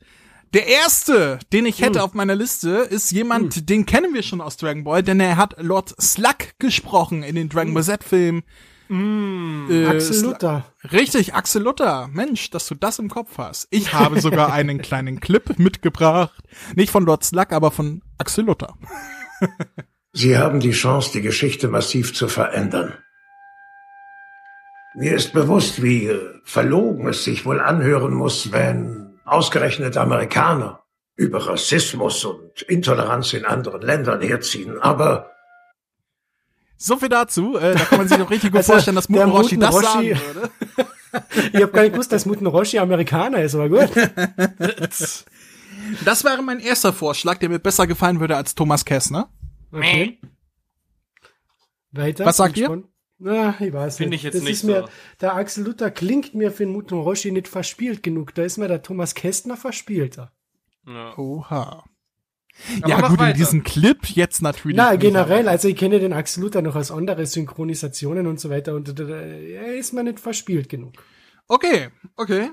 [0.52, 2.04] Der erste, den ich hätte hm.
[2.04, 3.66] auf meiner Liste, ist jemand, hm.
[3.66, 7.49] den kennen wir schon aus Dragon Ball, denn er hat Lord Slug gesprochen in den
[7.49, 8.42] Dragon Ball Z-Filmen.
[8.88, 10.64] Mm, äh, Axel Luther.
[10.93, 12.09] Richtig, Axel Luther.
[12.12, 13.67] Mensch, dass du das im Kopf hast.
[13.71, 16.43] Ich habe sogar einen kleinen Clip mitgebracht.
[16.75, 18.75] Nicht von Lord Slug, aber von Axel Luther.
[20.12, 22.95] Sie haben die Chance, die Geschichte massiv zu verändern.
[24.95, 26.09] Mir ist bewusst, wie
[26.45, 30.85] verlogen es sich wohl anhören muss, wenn ausgerechnet Amerikaner
[31.17, 34.79] über Rassismus und Intoleranz in anderen Ländern herziehen.
[34.79, 35.34] Aber
[36.76, 37.57] so viel dazu.
[37.57, 40.09] Äh, da kann man sich noch richtig gut also, vorstellen, dass Muten Roshi das sagen
[40.09, 40.50] würde.
[41.52, 43.90] ich habe gar nicht gewusst, dass Muten Roshi Amerikaner ist, aber gut.
[46.04, 49.31] das wäre mein erster Vorschlag, der mir besser gefallen würde als Thomas Kessner.
[49.73, 50.19] Okay.
[51.93, 52.25] Weiter.
[52.26, 52.83] Was sagt ihr?
[53.19, 54.66] Na, ich weiß Finde ich jetzt das nicht ist so.
[54.66, 54.88] Mir,
[55.21, 58.34] der Axel Luther klingt mir für den Muten Roshi nicht verspielt genug.
[58.34, 60.32] Da ist mir der Thomas Kästner verspielter.
[60.87, 61.17] Ja.
[61.17, 61.84] Oha.
[62.80, 63.30] Aber ja, gut, weiter.
[63.30, 64.76] in diesem Clip jetzt natürlich.
[64.76, 68.75] Na, generell, also ich kenne den Axel Luther noch aus andere Synchronisationen und so weiter
[68.75, 70.95] und äh, er ist mir nicht verspielt genug.
[71.49, 72.50] Okay, okay.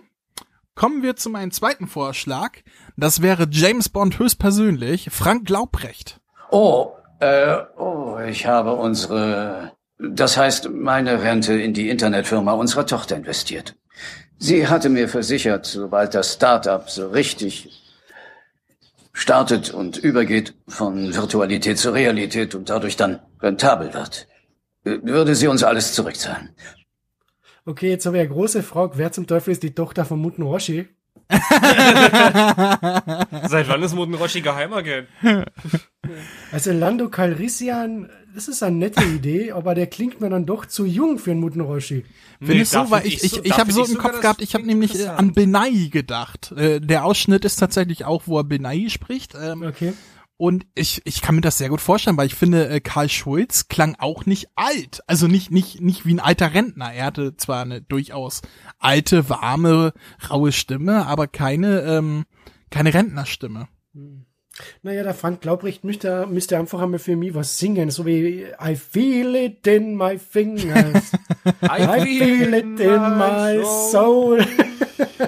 [0.75, 2.57] Kommen wir zu meinem zweiten Vorschlag.
[2.97, 6.19] Das wäre James Bond höchstpersönlich, Frank Glaubrecht.
[6.49, 13.15] Oh, äh, oh, ich habe unsere, das heißt, meine Rente in die Internetfirma unserer Tochter
[13.15, 13.75] investiert.
[14.37, 17.80] Sie hatte mir versichert, sobald das Startup so richtig
[19.13, 24.27] startet und übergeht von Virtualität zur Realität und dadurch dann rentabel wird,
[24.83, 26.55] würde sie uns alles zurückzahlen.
[27.65, 28.97] Okay, jetzt habe ich eine große Frage.
[28.97, 30.87] Wer zum Teufel ist die Tochter von Muten Roshi?
[33.47, 35.07] Seit wann ist Muten Roshi Geheimagent?
[36.51, 40.85] Also Lando Calrissian, das ist eine nette Idee, aber der klingt mir dann doch zu
[40.85, 42.05] jung für einen Muten Roshi.
[42.39, 44.53] Finde nee, ich so, weil ich, ich, ich, ich habe so im Kopf gehabt, ich
[44.53, 46.51] habe nämlich äh, an Benai gedacht.
[46.53, 49.35] Äh, der Ausschnitt ist tatsächlich auch, wo er Benai spricht.
[49.35, 49.93] Ähm, okay.
[50.37, 53.67] Und ich, ich kann mir das sehr gut vorstellen, weil ich finde, äh, Karl Schulz
[53.67, 55.01] klang auch nicht alt.
[55.05, 56.91] Also nicht, nicht, nicht wie ein alter Rentner.
[56.91, 58.41] Er hatte zwar eine durchaus
[58.79, 59.93] alte, warme,
[60.31, 62.25] raue Stimme, aber keine, ähm,
[62.71, 63.67] keine Rentnerstimme.
[63.93, 64.25] Hm.
[64.83, 68.75] Naja, der Frank Glaubrecht müsste, müsste einfach einmal für mich was singen, so wie I
[68.75, 71.11] feel it in my fingers.
[71.63, 74.45] I, I feel it in my soul.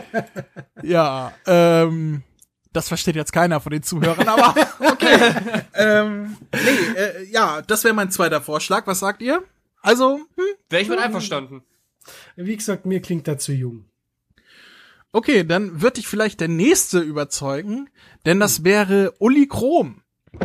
[0.83, 2.23] ja, ähm,
[2.73, 5.33] das versteht jetzt keiner von den Zuhörern, aber okay.
[5.75, 8.87] ähm, nee, äh, ja, das wäre mein zweiter Vorschlag.
[8.87, 9.43] Was sagt ihr?
[9.81, 10.45] Also, hm?
[10.69, 11.63] Wäre ich mit einverstanden.
[12.35, 13.85] Wie gesagt, mir klingt er zu jung.
[15.15, 17.87] Okay, dann wird dich vielleicht der nächste überzeugen,
[18.25, 20.01] denn das wäre Uli Krom.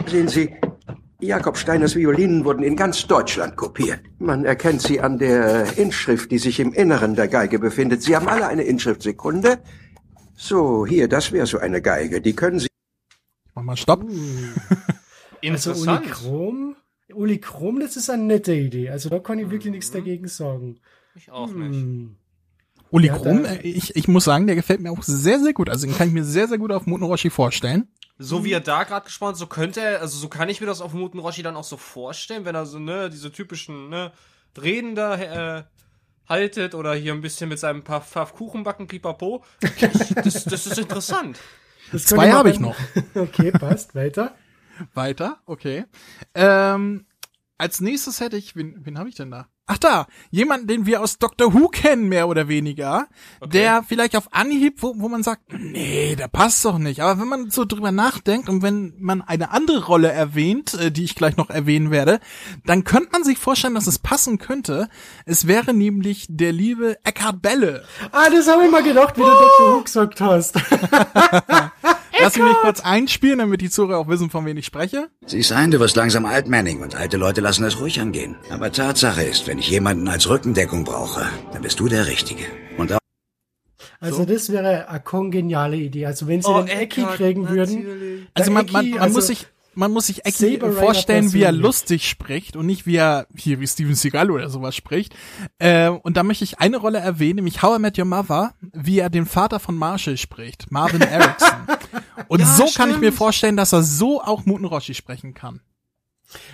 [0.06, 0.54] Sehen Sie,
[1.20, 4.00] Jakob Steiners Violinen wurden in ganz Deutschland kopiert.
[4.18, 8.02] Man erkennt sie an der Inschrift, die sich im Inneren der Geige befindet.
[8.02, 9.58] Sie haben alle eine Inschriftsekunde.
[10.36, 12.20] So, hier, das wäre so eine Geige.
[12.20, 12.68] Die können Sie.
[13.54, 14.04] Mach mal Stopp.
[14.04, 14.10] Uh.
[15.40, 15.88] Interessant.
[15.88, 16.76] Also Uli Krom,
[17.14, 18.90] Uli Krom, das ist eine nette Idee.
[18.90, 19.72] Also da kann ich wirklich mhm.
[19.72, 20.78] nichts dagegen sagen.
[21.14, 21.80] Ich auch nicht.
[21.80, 22.16] Hm.
[22.90, 25.68] Uli Krum, äh, ich, ich muss sagen, der gefällt mir auch sehr, sehr gut.
[25.68, 27.88] Also den kann ich mir sehr, sehr gut auf Muten Roshi vorstellen.
[28.18, 30.66] So wie er da gerade gesprochen hat, so könnte er, also so kann ich mir
[30.66, 34.12] das auf Muten Roshi dann auch so vorstellen, wenn er so, ne, diese typischen, ne,
[34.60, 35.14] Reden da
[35.58, 35.64] äh,
[36.28, 39.44] haltet oder hier ein bisschen mit seinem paar Pfaff Kuchen backen, pipapo.
[40.24, 41.38] das, das ist interessant.
[41.92, 42.76] Das Zwei habe ich noch.
[43.14, 43.94] okay, passt.
[43.94, 44.34] Weiter.
[44.94, 45.84] Weiter, okay.
[46.34, 47.06] Ähm,
[47.56, 49.48] als nächstes hätte ich, wen, wen habe ich denn da?
[49.70, 53.06] Ach da, jemanden, den wir aus Doctor Who kennen, mehr oder weniger,
[53.38, 53.50] okay.
[53.50, 57.02] der vielleicht auf Anhieb, wo, wo man sagt, nee, der passt doch nicht.
[57.02, 61.04] Aber wenn man so drüber nachdenkt und wenn man eine andere Rolle erwähnt, äh, die
[61.04, 62.18] ich gleich noch erwähnen werde,
[62.64, 64.88] dann könnte man sich vorstellen, dass es passen könnte.
[65.26, 67.84] Es wäre nämlich der liebe Eckhard Belle.
[68.10, 69.74] Ah, das habe ich mal gedacht, wie du Dr.
[69.74, 70.54] Who gesagt hast.
[72.20, 75.08] Lass mich kurz einspielen, damit die Zuhörer auch wissen, von wem ich spreche.
[75.26, 78.36] Siehst ein, du wirst langsam altmänning und alte Leute lassen es ruhig angehen.
[78.50, 82.44] Aber Tatsache ist, wenn ich jemanden als Rückendeckung brauche, dann bist du der Richtige.
[82.76, 82.98] Und auch
[84.00, 84.24] also so.
[84.26, 86.06] das wäre eine kongeniale Idee.
[86.06, 87.84] Also wenn sie oh, den Ecki kriegen natürlich.
[87.84, 88.28] würden.
[88.34, 89.46] Also man, man, man also muss sich
[89.78, 93.66] man muss sich Ecki vorstellen, wie er lustig spricht und nicht wie er hier wie
[93.66, 95.14] Steven Seagal oder sowas spricht.
[95.58, 98.98] Äh, und da möchte ich eine Rolle erwähnen, nämlich How I Met Your Mother, wie
[98.98, 101.50] er den Vater von Marshall spricht, Marvin Erickson.
[102.26, 102.74] Und ja, so stimmt.
[102.76, 105.60] kann ich mir vorstellen, dass er so auch Muten Roshi sprechen kann.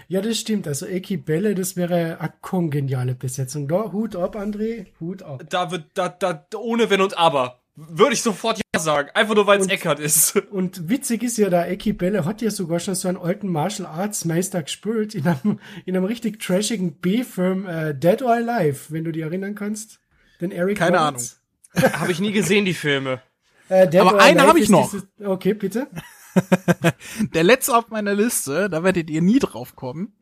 [0.07, 0.69] Ja, das stimmt.
[0.69, 3.67] Also Eki Belle, das wäre eine kongeniale Besetzung.
[3.69, 5.43] Da, Hut ab, André, Hut ab.
[5.49, 7.64] Da wird, da, da, ohne Wenn und Aber.
[7.77, 9.11] Würde ich sofort ja sagen.
[9.15, 10.37] Einfach nur, weil es Eckert ist.
[10.51, 13.87] Und witzig ist ja, da Eki Belle hat ja sogar schon so einen alten Martial
[13.87, 19.03] Arts Meister gespielt in einem, in einem richtig trashigen B-Film äh, Dead or Alive, wenn
[19.03, 20.01] du dich erinnern kannst.
[20.41, 21.41] Den Eric Keine Roberts.
[21.75, 21.93] Ahnung.
[22.01, 23.21] Habe ich nie gesehen, die Filme.
[23.69, 24.91] Äh, Aber einen habe ich noch.
[24.91, 25.89] Dieses, okay, bitte.
[27.35, 30.15] der letzte auf meiner Liste, da werdet ihr nie drauf kommen.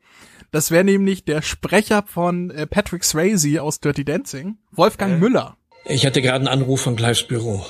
[0.51, 5.19] Das wäre nämlich der Sprecher von äh, Patrick Swayze aus Dirty Dancing, Wolfgang äh.
[5.19, 5.57] Müller.
[5.85, 7.65] Ich hatte gerade einen Anruf von Clives Büro.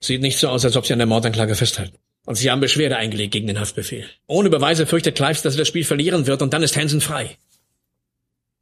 [0.00, 1.96] Sieht nicht so aus, als ob Sie an der Mordanklage festhalten.
[2.24, 4.06] Und Sie haben Beschwerde eingelegt gegen den Haftbefehl.
[4.26, 7.36] Ohne Beweise fürchtet Clives, dass er das Spiel verlieren wird und dann ist Hansen frei.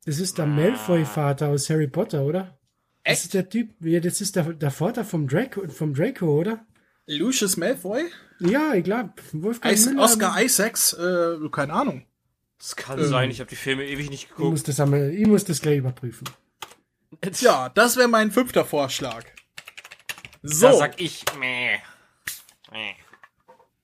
[0.07, 2.59] Das ist der Malfoy-Vater aus Harry Potter, oder?
[3.05, 3.19] Echt?
[3.19, 6.65] Das ist der Typ, ja, das ist der, der Vater vom Draco, vom Draco, oder?
[7.07, 8.05] Lucius Malfoy?
[8.39, 9.13] Ja, ich glaube.
[9.33, 12.07] Wolfgang Is Müller, Oscar Isaacs, äh, keine Ahnung.
[12.59, 14.47] Das kann ähm, sein, ich habe die Filme ewig nicht geguckt.
[14.47, 16.29] Ich muss das, einmal, ich muss das gleich überprüfen.
[17.41, 19.25] Ja, das wäre mein fünfter Vorschlag.
[20.43, 20.67] So.
[20.69, 21.79] Da sag ich, meh.
[22.73, 22.95] meh.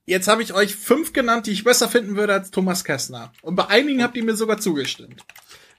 [0.04, 3.32] Jetzt habe ich euch fünf genannt, die ich besser finden würde als Thomas Kessner.
[3.42, 5.24] Und bei einigen habt ihr mir sogar zugestimmt.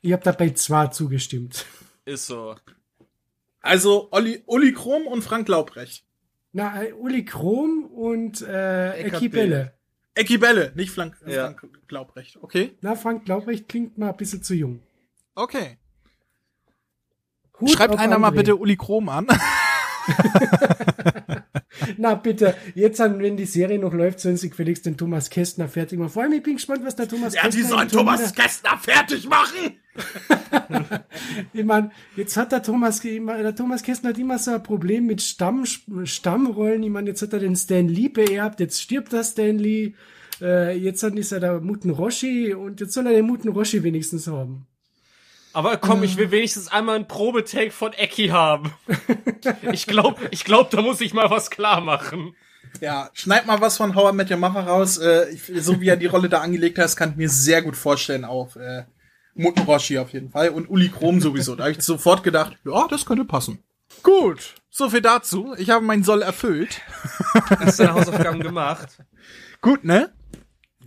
[0.01, 1.65] Ich habe dabei zwei zugestimmt.
[2.05, 2.55] Ist so.
[3.62, 6.05] Also Olli, Uli Krom und Frank Laubrecht.
[6.51, 9.73] Na, Uli Krom und äh, Eki Belle.
[10.13, 11.45] Eki Belle, nicht Frank, ja.
[11.45, 12.38] Frank Glaubrecht.
[12.41, 12.75] Okay.
[12.81, 14.81] Na, Frank Glaubrecht klingt mal ein bisschen zu jung.
[15.36, 15.77] Okay.
[17.60, 18.20] Hut Schreibt einer André.
[18.20, 19.28] mal bitte Uli Krom an.
[21.98, 25.67] Na bitte, jetzt an, wenn die Serie noch läuft, sollen sie gefälligst den Thomas Kästner
[25.67, 26.10] fertig machen.
[26.10, 27.60] Vor allem, ich bin gespannt, was der Thomas ja, Kästner...
[27.60, 29.78] Ja, die sollen Thomas Kästner fertig machen!
[31.54, 35.22] ich meine, jetzt hat der Thomas, der Thomas Kästner hat immer so ein Problem mit
[35.22, 35.65] Stamm,
[36.04, 36.84] Stammrollen.
[36.84, 39.93] Ich meine, jetzt hat er den Stan Lee beerbt, jetzt stirbt der Stan Lee,
[40.41, 43.82] äh, jetzt hat ist er der Muten Roshi und jetzt soll er den Muten Roshi
[43.82, 44.67] wenigstens haben.
[45.58, 48.74] Aber komm, ich will wenigstens einmal einen Probetake von Eki haben.
[49.72, 52.36] ich glaub, ich glaub, da muss ich mal was klar machen.
[52.80, 55.00] Ja, schneid mal was von Howard mit Your Mother raus.
[55.00, 58.24] Äh, so wie er die Rolle da angelegt hat, kann ich mir sehr gut vorstellen
[58.24, 58.84] auf äh,
[59.34, 61.56] Muten Roshi auf jeden Fall und Uli Krom sowieso.
[61.56, 63.63] Da habe ich sofort gedacht, ja, das könnte passen.
[64.04, 65.56] Gut, so viel dazu.
[65.58, 66.82] Ich habe meinen Soll erfüllt.
[67.34, 69.00] Hast deine Hausaufgaben gemacht?
[69.62, 70.13] Gut, ne?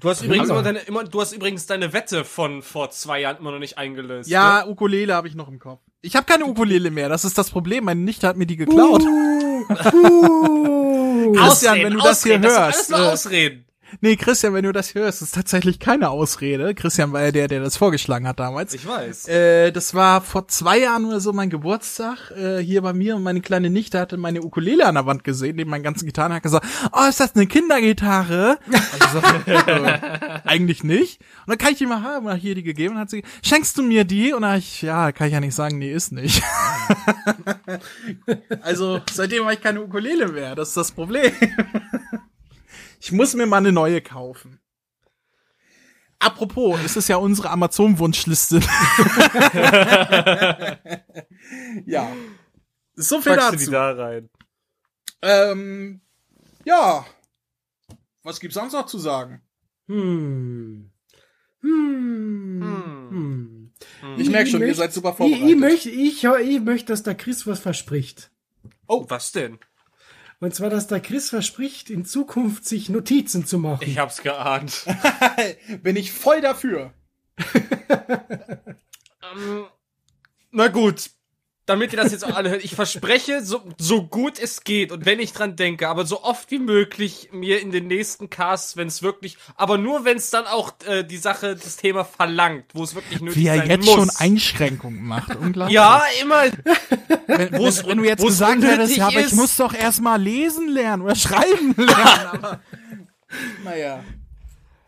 [0.01, 3.37] Du hast übrigens immer deine, immer, du hast übrigens deine Wette von vor zwei Jahren
[3.37, 4.31] immer noch nicht eingelöst.
[4.31, 4.71] Ja, ne?
[4.71, 5.81] Ukulele habe ich noch im Kopf.
[6.01, 7.85] Ich habe keine Ukulele mehr, das ist das Problem.
[7.85, 9.03] Meine Nichte hat mir die geklaut.
[9.71, 11.33] Uh, uh.
[11.33, 12.49] Christian, wenn du das hier hörst.
[12.49, 13.67] Das alles nur Ausreden.
[14.01, 16.75] Nee, Christian, wenn du das hörst, ist tatsächlich keine Ausrede.
[16.75, 18.73] Christian war ja der, der das vorgeschlagen hat damals.
[18.75, 19.29] Ich weiß.
[19.29, 23.23] Äh, das war vor zwei Jahren oder so mein Geburtstag äh, hier bei mir und
[23.23, 26.43] meine kleine Nichte hatte meine Ukulele an der Wand gesehen, neben meinen ganzen Gitarren, hat
[26.43, 28.59] gesagt, oh, ist das eine Kindergitarre?
[29.01, 29.99] Also, äh,
[30.45, 31.21] eigentlich nicht.
[31.47, 33.77] Und dann kann ich die mal haben, und hier die gegeben und hat sie, schenkst
[33.77, 34.33] du mir die?
[34.33, 36.43] Und dann ich, ja, kann ich ja nicht sagen, nee, ist nicht.
[38.63, 41.33] also, seitdem habe ich keine Ukulele mehr, das ist das Problem.
[43.01, 44.61] Ich muss mir mal eine neue kaufen.
[46.19, 48.61] Apropos, es ist ja unsere Amazon-Wunschliste.
[51.87, 52.13] ja.
[52.95, 53.57] So viel Packst dazu.
[53.57, 54.29] Du die da rein?
[55.23, 56.03] Ähm,
[56.65, 57.07] ja.
[58.23, 59.41] Was gibt's sonst noch zu sagen?
[59.89, 60.91] Hm.
[61.63, 62.61] Hm.
[63.11, 63.73] Hm.
[64.19, 65.47] Ich merke schon, ich ihr seid super vorbereitet.
[65.47, 68.31] Ich, ich, möchte, ich, ich möchte, dass der Chris was verspricht.
[68.87, 69.59] Oh, was denn?
[70.41, 73.87] Und zwar, dass der Chris verspricht, in Zukunft sich Notizen zu machen.
[73.87, 74.87] Ich hab's geahnt.
[75.83, 76.95] Bin ich voll dafür.
[79.23, 79.67] ähm,
[80.51, 81.11] na gut,
[81.71, 85.07] damit ihr das jetzt auch alle hört, ich verspreche, so, so gut es geht und
[85.07, 88.89] wenn ich dran denke, aber so oft wie möglich mir in den nächsten Casts, wenn
[88.89, 92.83] es wirklich, aber nur wenn es dann auch äh, die Sache, das Thema verlangt, wo
[92.83, 93.43] es wirklich nötig ist.
[93.43, 93.95] Wie er jetzt muss.
[93.95, 95.75] schon Einschränkungen macht, unglaublich.
[95.75, 96.43] Ja, immer.
[97.27, 101.05] Wenn, wenn, wenn du jetzt gesagt hättest, ja, aber ich muss doch erstmal lesen lernen
[101.05, 102.61] oder schreiben lernen, aber
[103.65, 104.03] naja.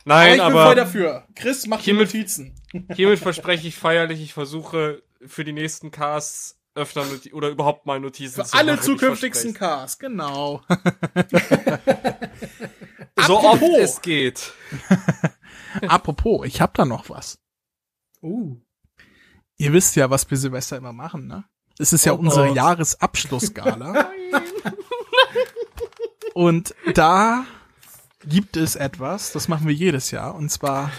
[0.05, 1.27] Nein, aber ich bin aber voll dafür.
[1.37, 2.55] Chris macht hiermit, Notizen.
[2.95, 8.01] Hiermit verspreche ich feierlich, ich versuche für die nächsten Casts öfter Noti oder überhaupt mal
[8.01, 10.63] Notizen Für zu alle machen, zukünftigsten Cars, genau.
[13.27, 14.53] so oft es geht.
[15.87, 17.39] Apropos, ich hab da noch was.
[18.23, 18.57] Uh.
[19.57, 21.45] Ihr wisst ja, was wir Silvester immer machen, ne?
[21.79, 22.57] Es ist ja oh unsere Gott.
[22.57, 24.11] Jahresabschlussgala.
[26.35, 27.45] Und da
[28.25, 30.91] gibt es etwas, das machen wir jedes Jahr, und zwar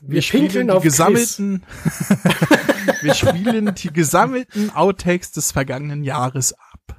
[0.00, 1.64] wir, wir spielen die gesammelten
[3.02, 6.96] Wir spielen die gesammelten Outtakes des vergangenen Jahres ab.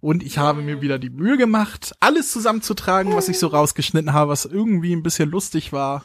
[0.00, 4.30] Und ich habe mir wieder die Mühe gemacht, alles zusammenzutragen, was ich so rausgeschnitten habe,
[4.30, 6.04] was irgendwie ein bisschen lustig war.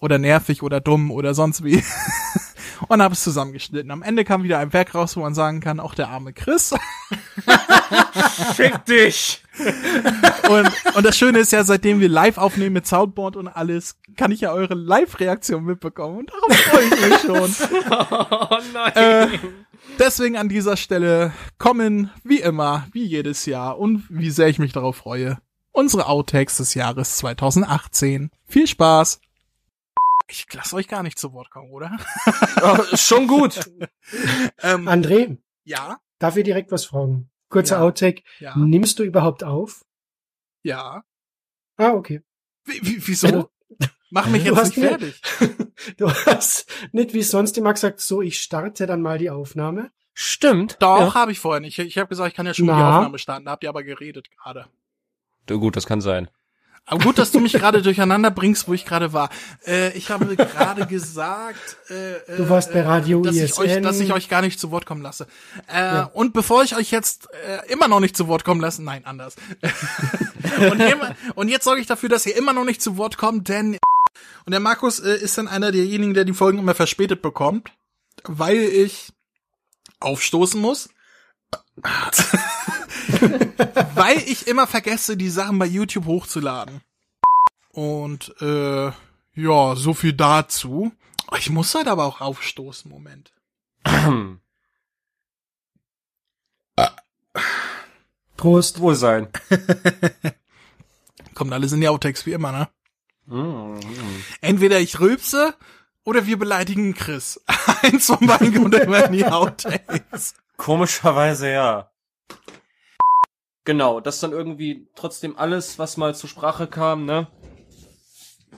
[0.00, 1.82] oder nervig oder dumm oder sonst wie.
[2.88, 3.90] und habe es zusammengeschnitten.
[3.90, 6.74] Am Ende kam wieder ein Werk raus, wo man sagen kann, auch der arme Chris.
[8.54, 9.42] Fick dich!
[10.48, 14.32] und, und das Schöne ist ja, seitdem wir live aufnehmen mit Soundboard und alles, kann
[14.32, 16.18] ich ja eure Live-Reaktion mitbekommen.
[16.18, 17.54] Und darauf freue ich mich schon.
[18.50, 18.92] oh nein.
[18.94, 19.38] Äh,
[19.98, 24.72] deswegen an dieser Stelle kommen, wie immer, wie jedes Jahr und wie sehr ich mich
[24.72, 25.38] darauf freue,
[25.72, 28.30] unsere Outtakes des Jahres 2018.
[28.46, 29.20] Viel Spaß!
[30.28, 31.96] Ich lasse euch gar nicht zu Wort kommen, oder?
[32.62, 33.60] oh, schon gut.
[34.62, 35.38] ähm, André?
[35.64, 35.98] Ja?
[36.18, 37.30] Darf ich direkt was fragen?
[37.48, 37.82] Kurzer ja.
[37.82, 38.22] Outtake.
[38.40, 38.56] Ja.
[38.56, 39.84] Nimmst du überhaupt auf?
[40.62, 41.04] Ja.
[41.76, 42.22] Ah, okay.
[42.64, 43.26] Wie, wie, wieso?
[43.28, 43.48] Ja,
[44.10, 45.20] Mach mich jetzt nicht fertig.
[45.96, 49.90] du hast nicht wie sonst immer gesagt, so, ich starte dann mal die Aufnahme.
[50.12, 50.76] Stimmt.
[50.80, 51.14] Doch, ja.
[51.14, 51.78] habe ich vorhin nicht.
[51.78, 52.76] Ich, ich habe gesagt, ich kann ja schon Na.
[52.76, 53.44] die Aufnahme starten.
[53.44, 54.66] Da habt ihr aber geredet gerade.
[55.48, 56.30] Gut, das kann sein.
[56.86, 59.30] Aber gut, dass du mich gerade durcheinander bringst, wo ich gerade war.
[59.66, 63.44] Äh, ich habe gerade gesagt, äh, du warst bei Radio dass ISN.
[63.44, 65.26] Ich euch, dass ich euch gar nicht zu Wort kommen lasse.
[65.72, 66.04] Äh, ja.
[66.12, 69.36] Und bevor ich euch jetzt äh, immer noch nicht zu Wort kommen lasse, nein, anders.
[70.70, 73.48] und, immer, und, jetzt sorge ich dafür, dass ihr immer noch nicht zu Wort kommt,
[73.48, 73.78] denn
[74.44, 77.72] und der Markus äh, ist dann einer derjenigen, der die Folgen immer verspätet bekommt,
[78.24, 79.12] weil ich
[80.00, 80.90] aufstoßen muss.
[83.94, 86.80] Weil ich immer vergesse, die Sachen bei YouTube hochzuladen.
[87.70, 88.86] Und äh,
[89.34, 90.92] ja, so viel dazu.
[91.38, 93.32] Ich muss halt aber auch aufstoßen, Moment.
[98.36, 98.80] Prost.
[98.80, 99.28] Wohl sein.
[101.34, 102.68] Kommt alles in die Outtakes wie immer, ne?
[103.26, 103.80] Mm,
[104.40, 105.54] Entweder ich rülpse
[106.04, 107.40] oder wir beleidigen Chris.
[107.82, 110.34] Eins von beiden kommt immer in die Outtakes.
[110.56, 111.90] Komischerweise ja.
[113.64, 117.28] Genau, das dann irgendwie trotzdem alles, was mal zur Sprache kam, ne?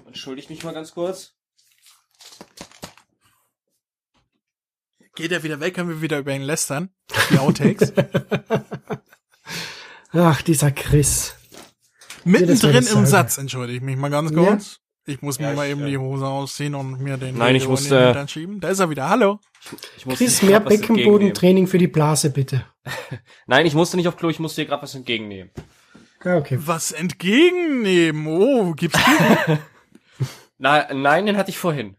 [0.06, 1.34] Entschuldige mich mal ganz kurz.
[5.14, 6.90] Geht er wieder weg, können wir wieder über ihn lästern?
[7.30, 7.94] Die Outtakes.
[10.12, 11.34] Ach, dieser Chris.
[12.24, 14.80] Mittendrin im Satz, entschuldige ich mich mal ganz kurz.
[15.08, 18.16] Ich muss mir ja, mal eben die Hose ausziehen und mir den Nein, ich musste,
[18.18, 18.58] in schieben.
[18.58, 19.08] Da ist er wieder.
[19.08, 19.38] Hallo.
[19.96, 22.66] Ich, ich Chris, mehr Beckenbodentraining für die Blase, bitte.
[23.46, 25.52] Nein, ich musste nicht auf Klo, ich musste dir gerade was entgegennehmen.
[26.24, 26.58] Ja, okay.
[26.60, 28.26] Was entgegennehmen?
[28.26, 28.98] Oh, gibt's
[30.58, 31.96] Nein, nein, den hatte ich vorhin.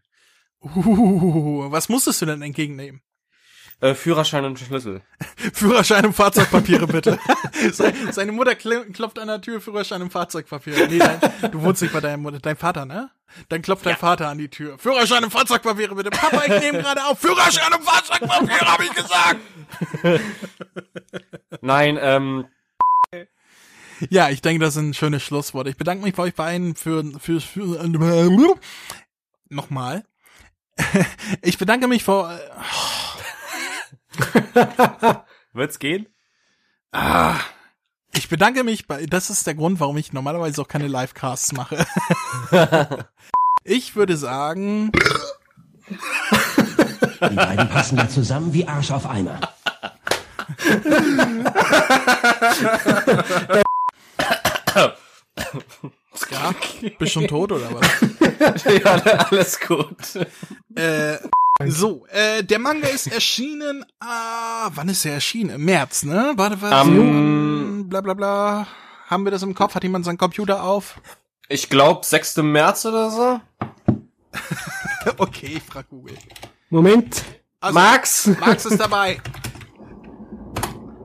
[0.60, 3.00] Uh, was musstest du denn entgegennehmen?
[3.80, 5.02] Äh, Führerschein und Schlüssel.
[5.52, 7.18] Führerschein und Fahrzeugpapiere, bitte.
[8.10, 10.88] Seine Mutter klopft an der Tür, Führerschein und Fahrzeugpapiere.
[10.88, 11.20] Nee, dein,
[11.52, 13.10] du wohnst nicht bei deiner Mutter, dein Vater, ne?
[13.48, 13.98] Dann klopft dein ja.
[13.98, 14.78] Vater an die Tür.
[14.78, 16.10] Führerschein und Fahrzeugpapiere, bitte.
[16.10, 17.20] Papa, ich nehme gerade auf.
[17.20, 19.40] Führerschein und Fahrzeugpapiere, habe ich gesagt.
[21.60, 22.46] Nein, ähm,
[24.10, 25.70] ja, ich denke, das sind schöne Schlussworte.
[25.70, 28.58] Ich bedanke mich bei euch beiden für, für, für, für
[29.48, 30.04] nochmal.
[31.42, 32.38] Ich bedanke mich vor,
[35.52, 36.06] Wird's gehen?
[36.92, 37.36] Ah,
[38.14, 41.86] ich bedanke mich bei, das ist der Grund, warum ich normalerweise auch keine Livecasts mache.
[43.64, 44.92] ich würde sagen.
[45.88, 49.40] Die beiden passen ja zusammen wie Arsch auf Eimer.
[56.30, 56.54] ja,
[56.98, 58.64] bist schon tot oder was?
[58.64, 58.94] ja,
[59.30, 60.26] alles gut.
[60.74, 61.18] Äh,
[61.66, 65.56] so, äh, der Manga ist erschienen, ah, wann ist er erschienen?
[65.56, 66.32] Im März, ne?
[66.36, 68.66] Warte, warte, um, bla bla bla.
[69.08, 69.74] Haben wir das im Kopf?
[69.74, 71.00] Hat jemand seinen Computer auf?
[71.48, 72.36] Ich glaube 6.
[72.38, 73.40] März oder so.
[75.18, 76.16] okay, ich frag Google.
[76.70, 77.24] Moment.
[77.60, 78.26] Also, Max!
[78.38, 79.20] Max ist dabei.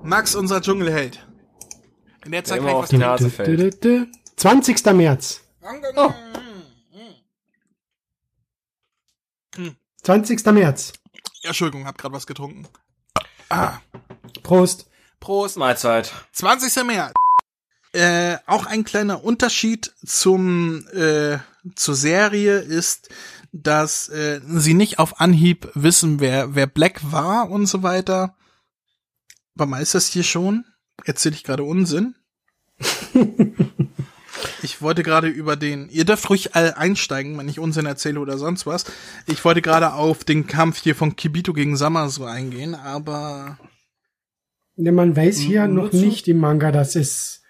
[0.04, 1.26] Max, unser Dschungelheld.
[2.26, 3.88] In der Zeit der auf die Nase fällt.
[4.36, 4.86] 20.
[4.94, 5.42] März.
[5.96, 6.12] Oh.
[10.04, 10.46] 20.
[10.48, 10.94] März.
[11.44, 12.68] Entschuldigung, hab grad was getrunken.
[13.50, 13.80] Ah.
[14.44, 14.90] Prost.
[15.20, 15.58] Prost.
[15.58, 16.12] Mahlzeit.
[16.34, 16.84] 20.
[16.84, 17.14] März.
[17.94, 21.38] Äh, auch ein kleiner Unterschied zum äh,
[21.76, 23.10] zur Serie ist,
[23.52, 28.36] dass äh, sie nicht auf Anhieb wissen, wer wer Black war und so weiter.
[29.54, 30.66] Warum ist das hier schon?
[31.06, 32.16] Erzähle ich gerade Unsinn?
[34.62, 38.66] Ich wollte gerade über den, ihr dürft ruhig einsteigen, wenn ich Unsinn erzähle oder sonst
[38.66, 38.86] was.
[39.28, 43.58] Ich wollte gerade auf den Kampf hier von Kibito gegen Samasu eingehen, aber.
[44.76, 47.44] Ne, man weiß hier noch nicht im Manga, dass es,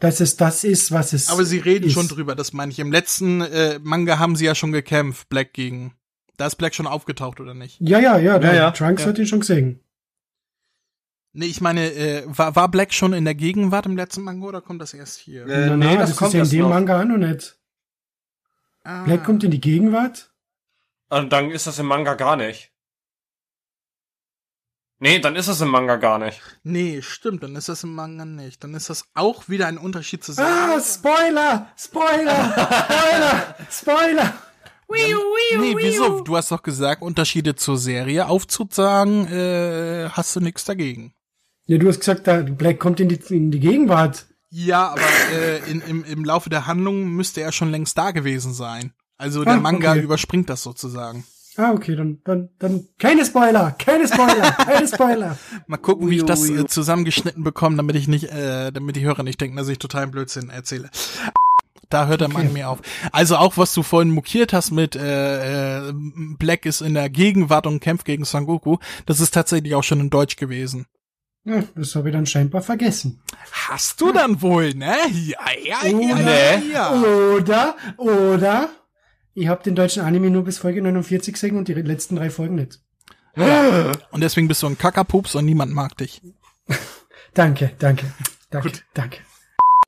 [0.00, 1.92] dass es das ist, was es Aber sie reden ist.
[1.92, 2.78] schon drüber, das meine ich.
[2.78, 5.94] Im letzten äh, Manga haben sie ja schon gekämpft, Black gegen.
[6.36, 7.76] Da ist Black schon aufgetaucht, oder nicht?
[7.80, 8.70] Ja, ja, ja, ja, ja.
[8.72, 9.08] Trunks ja.
[9.08, 9.83] hat ihn schon gesehen.
[11.36, 14.60] Nee, ich meine, äh, war, war Black schon in der Gegenwart im letzten Manga oder
[14.60, 15.44] kommt das erst hier?
[15.48, 16.68] Äh, nee, nee, das, das kommt ist ja in dem noch.
[16.68, 17.58] Manga auch noch nicht.
[18.84, 19.02] Ah.
[19.02, 20.32] Black kommt in die Gegenwart?
[21.10, 22.70] Und dann ist das im Manga gar nicht.
[25.00, 26.40] Nee, dann ist das im Manga gar nicht.
[26.62, 28.62] Nee, stimmt, dann ist das im Manga nicht.
[28.62, 30.70] Dann ist das auch wieder ein Unterschied zu sagen.
[30.72, 31.68] Ah, Spoiler!
[31.76, 32.54] Spoiler!
[32.56, 33.56] Spoiler!
[33.70, 34.34] Spoiler!
[34.86, 36.20] Wiu, wiu, nee, wieso?
[36.20, 41.12] Du hast doch gesagt, Unterschiede zur Serie aufzusagen, äh, hast du nichts dagegen.
[41.66, 44.26] Ja, du hast gesagt, da Black kommt in die, in die Gegenwart.
[44.50, 45.00] Ja, aber
[45.32, 48.92] äh, in, im, im Laufe der Handlung müsste er schon längst da gewesen sein.
[49.16, 50.02] Also der ah, Manga okay.
[50.02, 51.24] überspringt das sozusagen.
[51.56, 55.38] Ah, okay, dann, dann, dann keine Spoiler, keine Spoiler, keine Spoiler.
[55.66, 59.22] Mal gucken, wie ich das äh, zusammengeschnitten bekomme, damit ich nicht, äh, damit die Hörer
[59.22, 60.90] nicht denken, dass ich totalen Blödsinn erzähle.
[61.90, 62.38] Da hört der okay.
[62.38, 62.80] Mann mir auf.
[63.12, 65.92] Also auch was du vorhin mokiert hast mit äh, äh,
[66.38, 70.00] Black ist in der Gegenwart und kämpft gegen Son Goku, das ist tatsächlich auch schon
[70.00, 70.86] in Deutsch gewesen.
[71.44, 73.20] Ja, das habe ich dann scheinbar vergessen.
[73.52, 74.96] Hast du dann wohl, ne?
[75.12, 76.92] Ja, ja, ja, oder, ja.
[77.02, 78.68] Oder, oder,
[79.34, 82.54] ich habe den deutschen Anime nur bis Folge 49 gesehen und die letzten drei Folgen
[82.54, 82.80] nicht.
[83.36, 83.92] Ja.
[84.10, 86.22] Und deswegen bist du ein Kackerpups und niemand mag dich.
[87.34, 88.06] danke, danke,
[88.50, 88.84] danke, Gut.
[88.94, 89.18] danke.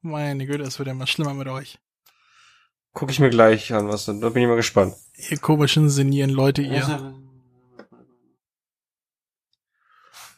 [0.03, 1.79] Meine Güte, es wird ja immer schlimmer mit euch.
[2.93, 4.95] Guck ich mir gleich an, was denn, da bin ich mal gespannt.
[5.31, 7.15] Ihr komischen, senieren Leute, ihr.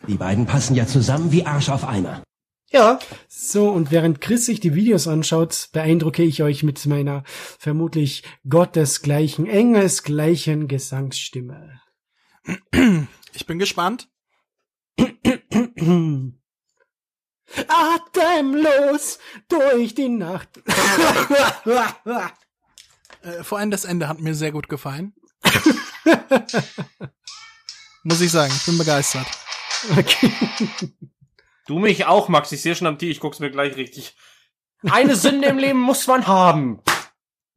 [0.06, 2.22] Die beiden passen ja zusammen wie Arsch auf Eimer.
[2.70, 2.98] Ja.
[3.28, 7.24] So, und während Chris sich die Videos anschaut, beeindrucke ich euch mit meiner
[7.58, 11.80] vermutlich gottesgleichen, engelsgleichen Gesangsstimme.
[13.32, 14.08] Ich bin gespannt.
[17.68, 20.60] Atemlos durch die Nacht.
[23.22, 25.14] äh, vor allem das Ende hat mir sehr gut gefallen.
[28.02, 29.26] Muss ich sagen, ich bin begeistert.
[29.96, 30.32] Okay.
[31.66, 32.50] Du mich auch, Max.
[32.52, 34.16] Ich sehe schon am Tee, ich guck's mir gleich richtig.
[34.82, 36.82] Eine Sünde im Leben muss man haben.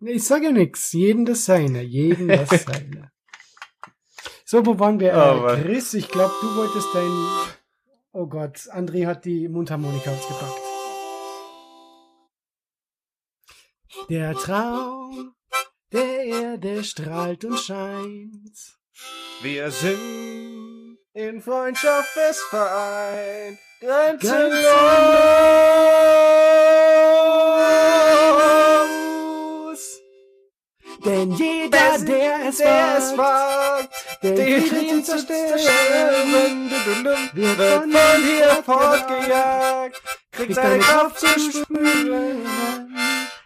[0.02, 0.92] Ich sage ja nix.
[0.92, 1.82] Jeden das seine.
[1.82, 3.12] Jeden das seine.
[4.44, 5.14] So, wo waren wir?
[5.14, 7.12] Oh, äh, Chris, ich glaube, du wolltest dein...
[8.12, 10.60] Oh Gott, André hat die Mundharmonika ausgepackt.
[14.10, 15.34] Der Traum
[15.94, 18.58] der Erde strahlt und scheint.
[19.42, 20.81] Wir sind
[21.14, 23.60] in Freundschaft fest vereint.
[23.82, 24.42] Grenzenlos.
[31.04, 33.90] Denn jeder, der es der wagt,
[34.22, 36.72] den Frieden zerstören,
[37.34, 42.46] wird von hier fortgejagt, kriegt seine Kraft zu spüren.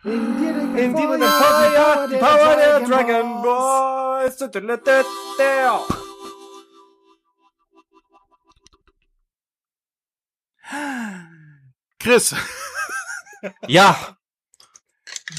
[0.04, 4.36] In dir den Feuer, die Power der Dragon Boys.
[11.99, 12.36] Chris.
[13.67, 14.17] Ja.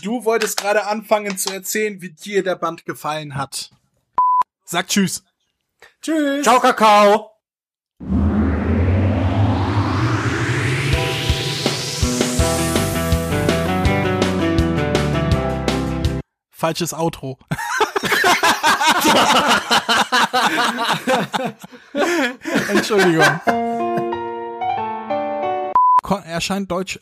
[0.02, 3.70] Du wolltest gerade anfangen zu erzählen, wie dir der Band gefallen hat.
[4.64, 5.24] Sag Tschüss.
[6.02, 6.42] Tschüss.
[6.44, 7.32] Ciao, Kakao.
[16.50, 17.38] Falsches Outro.
[22.68, 24.05] Entschuldigung
[26.10, 27.00] erscheint Deutsch.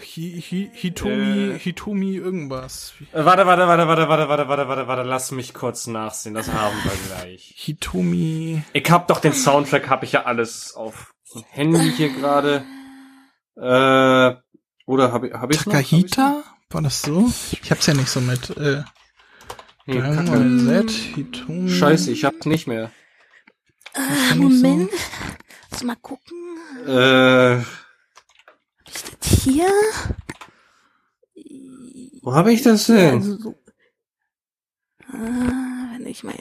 [0.00, 2.94] Hi, hi, Hitomi, äh, Hitomi irgendwas.
[3.12, 6.76] Warte, warte, warte, warte, warte, warte, warte, warte, warte, lass mich kurz nachsehen, das haben
[6.84, 7.52] wir gleich.
[7.56, 8.62] Hitomi.
[8.72, 12.64] Ich hab doch den Soundtrack, hab ich ja alles auf dem Handy hier gerade.
[13.56, 14.36] Äh,
[14.86, 16.44] oder hab ich, hab ich Takahita?
[16.70, 17.30] War das so?
[17.60, 18.82] Ich hab's ja nicht so mit, äh,
[19.84, 21.70] nee, Z, Hitomi.
[21.70, 22.90] Scheiße, ich hab's nicht mehr.
[23.94, 24.90] Äh, Moment.
[25.70, 26.49] Lass mal gucken.
[26.86, 27.62] Äh.
[28.88, 29.70] Steht hier?
[32.22, 33.14] Wo habe ich das denn?
[33.14, 33.54] Also so,
[35.12, 36.34] äh, wenn ich mal.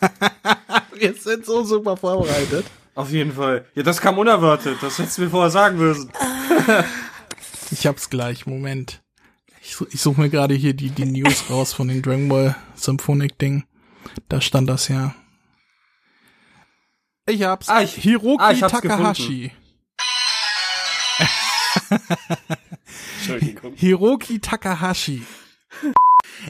[0.94, 2.66] Wir sind so super vorbereitet.
[2.94, 3.64] Auf jeden Fall.
[3.74, 4.78] Ja, das kam unerwartet.
[4.80, 6.10] Das hättest du mir vorher sagen müssen.
[7.70, 8.46] ich hab's gleich.
[8.46, 9.02] Moment.
[9.62, 13.38] Ich, ich suche mir gerade hier die, die News raus von den Dragon Ball Symphonic
[13.38, 13.64] Ding.
[14.28, 15.14] Da stand das ja.
[17.28, 17.68] Ich hab's.
[17.68, 19.52] Ah, ich, Hiroki ah, ich Takahashi.
[23.74, 25.22] Hiroki Takahashi.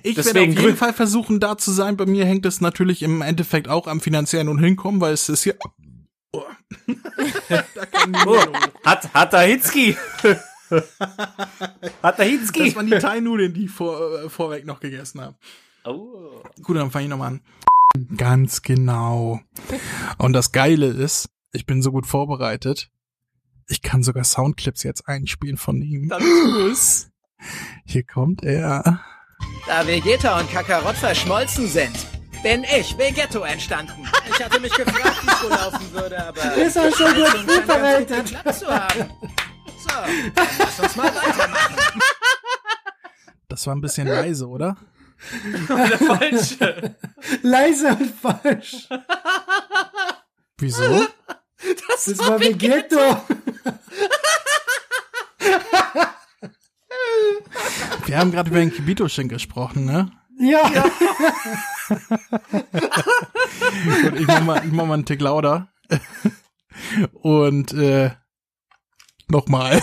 [0.04, 1.96] Ich werde auf jeden Fall versuchen, da zu sein.
[1.96, 5.42] Bei mir hängt es natürlich im Endeffekt auch am finanziellen und hinkommen, weil es ist
[5.42, 5.56] hier.
[6.32, 6.44] Oh.
[7.48, 8.38] da kann oh.
[8.84, 9.96] Hat, hat der Hitzki.
[12.02, 12.66] hat der Hitzki.
[12.66, 15.34] Das waren die Thai-Nudeln, die ich vor, äh, vorweg noch gegessen habe.
[15.84, 16.42] Oh.
[16.62, 17.40] Gut, dann fange ich nochmal an.
[18.16, 19.40] Ganz genau.
[20.18, 22.90] Und das Geile ist, ich bin so gut vorbereitet.
[23.66, 26.08] Ich kann sogar Soundclips jetzt einspielen von ihm.
[26.08, 27.10] Dann tu's.
[27.84, 29.00] Hier kommt er.
[29.66, 32.06] Da Vegeta und Kakarott verschmolzen sind,
[32.42, 34.08] bin ich Vegetto entstanden.
[34.28, 38.24] Ich hatte mich gefragt, wie es so laufen würde, aber ist auch schon gut vorbereitet.
[38.26, 39.10] geklappt zu haben.
[39.80, 39.88] So,
[40.34, 42.00] dann lass uns mal weitermachen.
[43.48, 44.76] Das war ein bisschen leise, oder?
[45.68, 46.96] Der falsche.
[47.42, 48.88] Leise und falsch.
[50.58, 51.06] Wieso?
[51.88, 53.20] Das, das war Vegetto.
[58.06, 60.10] Wir haben gerade über den Kibito-Shin gesprochen, ne?
[60.38, 60.70] Ja.
[60.70, 60.84] ja.
[64.14, 65.68] Ich mach mal, ich mach mal einen Tick lauter.
[67.12, 68.12] Und äh,
[69.26, 69.82] nochmal.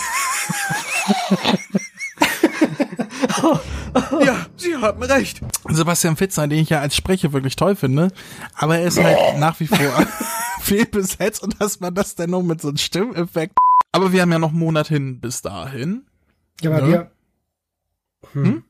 [4.24, 5.42] Ja, Sie haben recht.
[5.70, 8.10] Sebastian Fitzner, den ich ja als Sprecher wirklich toll finde,
[8.56, 9.78] aber er ist halt nach wie vor
[10.62, 13.58] fehlbesetzt und dass man das dann noch mit so einem Stimmeffekt.
[13.92, 16.06] Aber wir haben ja noch einen Monat hin bis dahin.
[16.62, 16.92] Ja, aber ne?
[16.92, 17.12] wir.
[18.34, 18.44] Hm?
[18.44, 18.64] hm?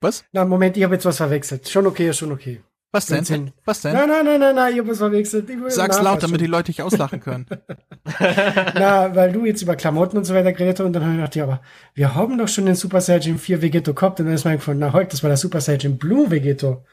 [0.00, 0.24] Was?
[0.32, 1.68] Na, Moment, ich habe jetzt was verwechselt.
[1.68, 2.60] Schon okay, schon okay.
[2.94, 3.52] Was denn?
[3.64, 3.94] Was denn?
[3.94, 5.50] Nein, nein, nein, nein, nein, ich habe was verwechselt.
[5.68, 7.46] Sag's laut, damit die Leute dich auslachen können.
[8.74, 11.18] Na, weil du jetzt über Klamotten und so weiter geredet hast und dann habe ich
[11.18, 11.62] gedacht, ja, aber
[11.94, 14.80] wir haben doch schon den Super Saiyan 4 Vegeto gehabt und dann ist mir gefunden,
[14.80, 16.84] na heute, das war der Super Saiyan Blue Vegeto.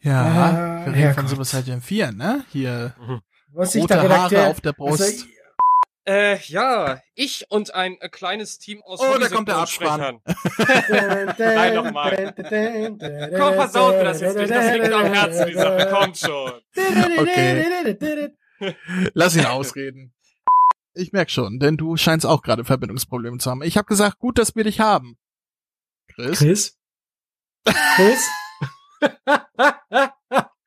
[0.00, 2.44] Ja, ah, wir reden von Super Saiyan 4, ne?
[2.52, 2.94] Hier.
[3.52, 5.02] Was ich da Haare auf der Brust.
[5.02, 5.24] Also,
[6.08, 10.20] äh, ja, ich und ein äh, kleines Team aus Oh, da kommt der Abspann.
[11.38, 12.34] Nein, nochmal.
[12.34, 14.50] Komm, versaut mir das jetzt nicht.
[14.50, 15.90] Das liegt am Herzen, die Sache.
[15.90, 16.52] Kommt schon.
[17.18, 18.34] Okay.
[19.14, 20.14] Lass ihn ausreden.
[20.94, 23.62] Ich merk schon, denn du scheinst auch gerade Verbindungsprobleme zu haben.
[23.62, 25.18] Ich habe gesagt, gut, dass wir dich haben.
[26.08, 26.38] Chris?
[26.38, 26.78] Chris?
[27.96, 28.28] Chris?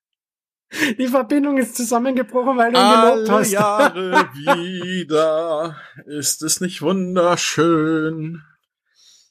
[0.97, 3.51] Die Verbindung ist zusammengebrochen, weil du ihn gelobt Alle hast.
[3.51, 5.76] Jahre wieder.
[6.05, 8.41] Ist es nicht wunderschön?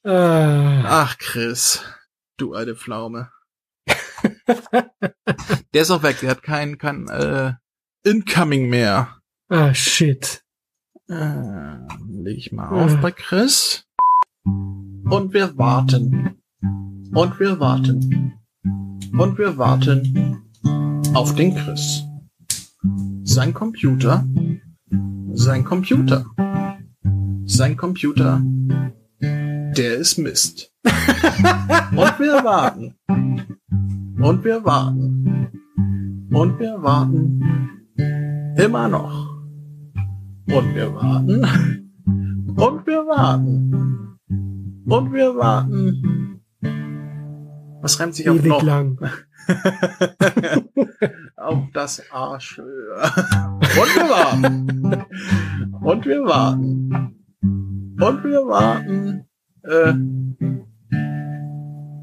[0.05, 0.83] Ah.
[0.85, 1.83] Ach, Chris.
[2.37, 3.31] Du alte Pflaume.
[5.75, 6.21] der ist auch weg.
[6.21, 7.55] Der hat kein, kein äh,
[8.05, 9.17] Incoming mehr.
[9.49, 10.45] Ah, shit.
[11.09, 11.77] Äh,
[12.09, 13.87] leg ich mal auf bei Chris.
[14.45, 16.43] Und wir warten.
[17.13, 18.41] Und wir warten.
[19.13, 20.50] Und wir warten
[21.15, 22.05] auf den Chris.
[23.25, 24.25] Sein Computer.
[25.33, 26.25] Sein Computer.
[27.45, 28.43] Sein Computer.
[29.21, 30.73] Der ist Mist.
[30.85, 32.95] Und wir warten.
[33.09, 35.51] Und wir warten.
[36.33, 37.43] Und wir warten.
[38.57, 39.31] Immer noch.
[40.47, 41.45] Und wir warten.
[42.57, 44.19] Und wir warten.
[44.87, 46.41] Und wir warten.
[47.83, 48.63] Was reimt sich auf Ewig noch?
[48.63, 48.99] lang.
[51.37, 52.59] auf das Arsch.
[52.59, 52.67] Und
[53.95, 55.05] wir warten.
[55.81, 57.17] Und wir warten.
[57.43, 59.27] Und wir warten.
[59.65, 59.95] Äh,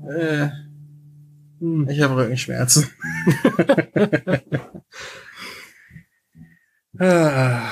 [0.10, 0.50] äh,
[1.88, 2.88] ich habe Rückenschmerzen.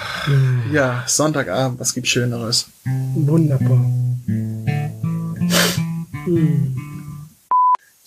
[0.72, 2.68] ja, Sonntagabend, was gibt's Schöneres?
[3.16, 3.86] Wunderbar.
[6.26, 6.85] Hm.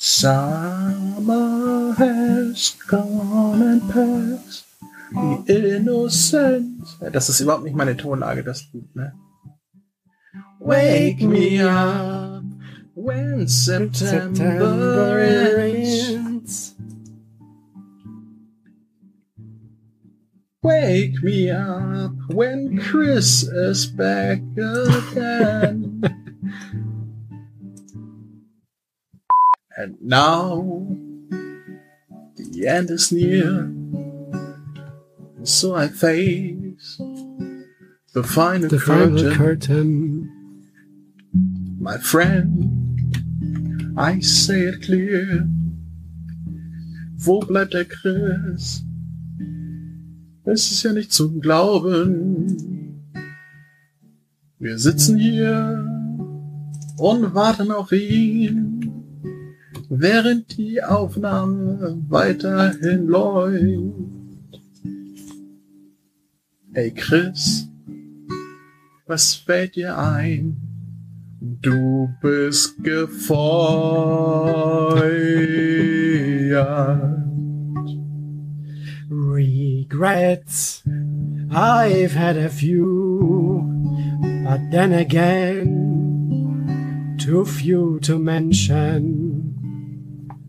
[0.01, 4.65] Summer has gone and passed.
[5.11, 6.97] The innocence.
[7.13, 9.13] Das ist überhaupt nicht meine Tonlage, das Lied, ne?
[10.61, 12.45] Wake me up
[12.95, 16.77] when September, ends.
[20.63, 26.05] Wake me up when Chris is back again.
[29.79, 30.85] And now
[32.37, 33.70] the end is near.
[35.45, 37.01] So I face
[38.12, 39.16] the final The curtain.
[39.16, 40.31] final curtain.
[41.81, 45.47] My friend, I say it clear.
[47.16, 48.83] Wo bleibt der Chris?
[50.45, 53.05] Es ist ja nicht zum Glauben.
[54.59, 55.85] Wir sitzen hier
[56.97, 58.78] und warten auf ihn,
[59.89, 63.95] während die Aufnahme weiterhin läuft.
[66.74, 67.68] Hey Chris,
[69.07, 70.57] was fällt dir ein?
[71.41, 73.49] Du bist gefeuert.
[79.11, 80.82] Regrets.
[81.51, 83.62] I've had a few,
[84.45, 85.86] but then again,
[87.18, 89.58] too few to mention.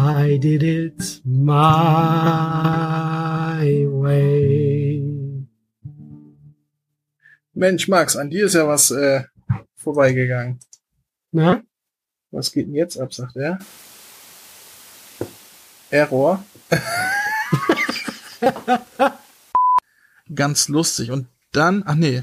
[0.00, 1.58] I did it my
[3.90, 5.02] way.
[7.52, 9.24] Mensch, Max, an dir ist ja was äh,
[9.74, 10.60] vorbeigegangen.
[11.32, 11.62] Na?
[12.30, 13.58] Was geht denn jetzt ab, sagt er?
[15.90, 16.44] Error.
[20.32, 21.10] Ganz lustig.
[21.10, 22.22] Und dann, ach nee.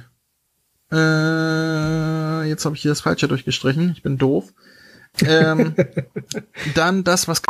[0.94, 3.92] Äh, jetzt habe ich hier das Falsche durchgestrichen.
[3.92, 4.54] Ich bin doof.
[5.26, 5.76] Ähm,
[6.76, 7.42] dann das, was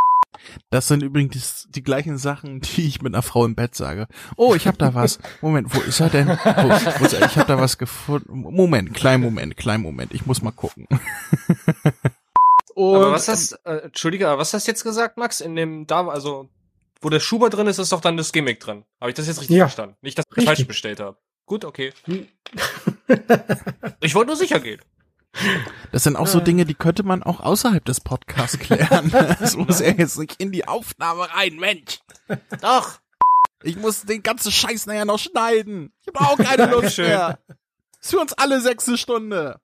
[0.70, 4.08] das sind übrigens die gleichen Sachen, die ich mit einer Frau im Bett sage.
[4.36, 5.18] Oh, ich hab da was.
[5.40, 6.28] Moment, wo ist er denn?
[6.28, 7.26] Wo, wo ist er?
[7.26, 8.40] Ich hab da was gefunden.
[8.40, 10.12] Moment, klein Moment, klein Moment.
[10.14, 10.86] Ich muss mal gucken.
[12.74, 15.40] Und, aber was hast, äh, Entschuldige, aber was hast du jetzt gesagt, Max?
[15.40, 16.50] In dem da, also
[17.00, 18.84] wo der Schuber drin ist, ist doch dann das Gimmick drin.
[19.00, 19.96] Habe ich das jetzt richtig ja, verstanden?
[20.02, 20.46] Nicht, dass ich richtig.
[20.46, 21.16] falsch bestellt habe.
[21.46, 21.92] Gut, okay.
[24.00, 24.80] ich wollte nur sicher gehen.
[25.92, 29.10] Das sind auch so Dinge, die könnte man auch außerhalb des Podcasts klären.
[29.40, 32.00] Das muss er jetzt nicht in die Aufnahme rein, Mensch.
[32.60, 32.98] Doch.
[33.62, 35.92] Ich muss den ganzen Scheiß nachher noch schneiden.
[36.04, 37.38] Ich brauche keine Lust mehr.
[38.00, 39.60] ist für uns alle sechste Stunde.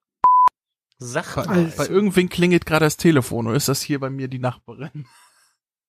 [0.99, 1.45] Sache.
[1.47, 5.07] Bei, bei irgendwen klingelt gerade das Telefon oder ist das hier bei mir die Nachbarin?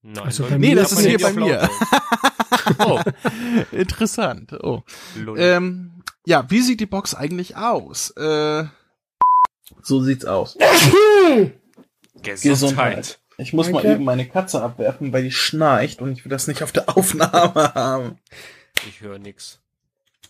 [0.01, 1.69] Nein, also nee, das ist hier bei mir.
[2.79, 2.99] oh.
[3.71, 4.53] Interessant.
[4.61, 4.83] Oh.
[5.37, 8.11] Ähm, ja, wie sieht die Box eigentlich aus?
[8.11, 8.65] Äh,
[9.81, 10.57] so sieht's aus.
[10.57, 11.59] Gesundheit.
[12.41, 13.19] Gesundheit.
[13.37, 13.87] Ich muss Danke.
[13.87, 16.89] mal eben meine Katze abwerfen, weil die schnarcht und ich will das nicht auf der
[16.97, 18.19] Aufnahme haben.
[18.87, 19.61] Ich höre nix.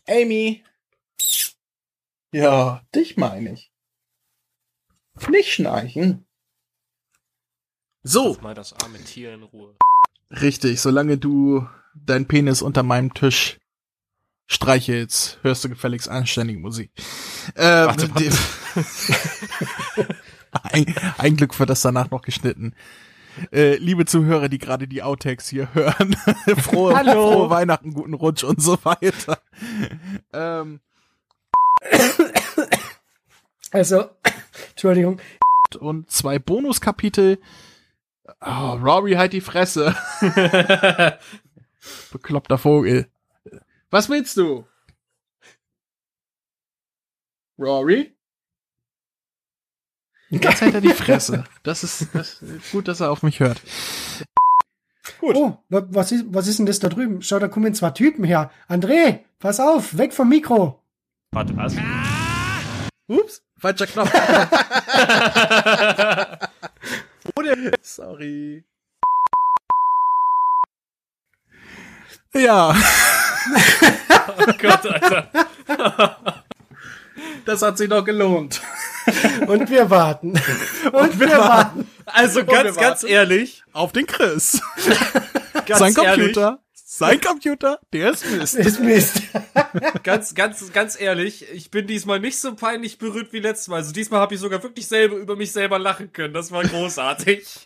[0.07, 0.63] Amy.
[2.31, 3.71] Ja, dich meine ich.
[5.29, 6.25] Nicht schnarchen.
[8.01, 8.29] So.
[8.29, 9.75] Lass mal das arme Tier in Ruhe.
[10.31, 13.59] Richtig, solange du dein Penis unter meinem Tisch
[14.47, 16.91] streichelst, hörst du gefälligst anständige Musik.
[17.55, 18.31] Ähm, warte, warte.
[20.51, 22.75] ein, ein Glück wird das danach noch geschnitten.
[23.51, 26.15] Äh, liebe Zuhörer, die gerade die Outtakes hier hören,
[26.57, 29.39] frohe, frohe Weihnachten, guten Rutsch und so weiter.
[30.31, 30.81] Ähm.
[33.71, 34.09] Also,
[34.71, 35.19] Entschuldigung.
[35.79, 37.39] Und zwei Bonuskapitel.
[38.39, 39.95] Oh, Rory, halt die Fresse.
[42.11, 43.07] Bekloppter Vogel.
[43.93, 44.65] Was willst du?
[47.59, 48.17] Rory?
[50.31, 51.43] Jetzt hält er die Fresse.
[51.61, 53.61] Das ist, das ist gut, dass er auf mich hört.
[55.19, 55.35] Gut.
[55.35, 57.21] Oh, was ist, was ist denn das da drüben?
[57.21, 58.49] Schau, da kommen zwei Typen her.
[58.67, 60.81] André, pass auf, weg vom Mikro.
[61.29, 61.75] Warte, was?
[63.05, 64.11] Ups, falscher Knopf.
[67.83, 68.65] Sorry.
[72.33, 72.75] Ja.
[74.37, 75.27] Oh Gott, Alter.
[77.45, 78.61] Das hat sich doch gelohnt.
[79.47, 80.33] Und wir warten.
[80.85, 81.79] Und, Und wir, wir warten.
[81.85, 81.91] warten.
[82.05, 83.63] Also ganz, ganz ehrlich.
[83.73, 84.61] Auf den Chris.
[85.67, 86.59] Sein Computer.
[87.07, 88.55] Sein Computer, der ist Mist.
[88.55, 89.21] Ist Mist.
[90.03, 93.77] ganz, ganz, ganz ehrlich, ich bin diesmal nicht so peinlich berührt wie letztes Mal.
[93.77, 96.33] Also diesmal habe ich sogar wirklich selber über mich selber lachen können.
[96.33, 97.45] Das war großartig.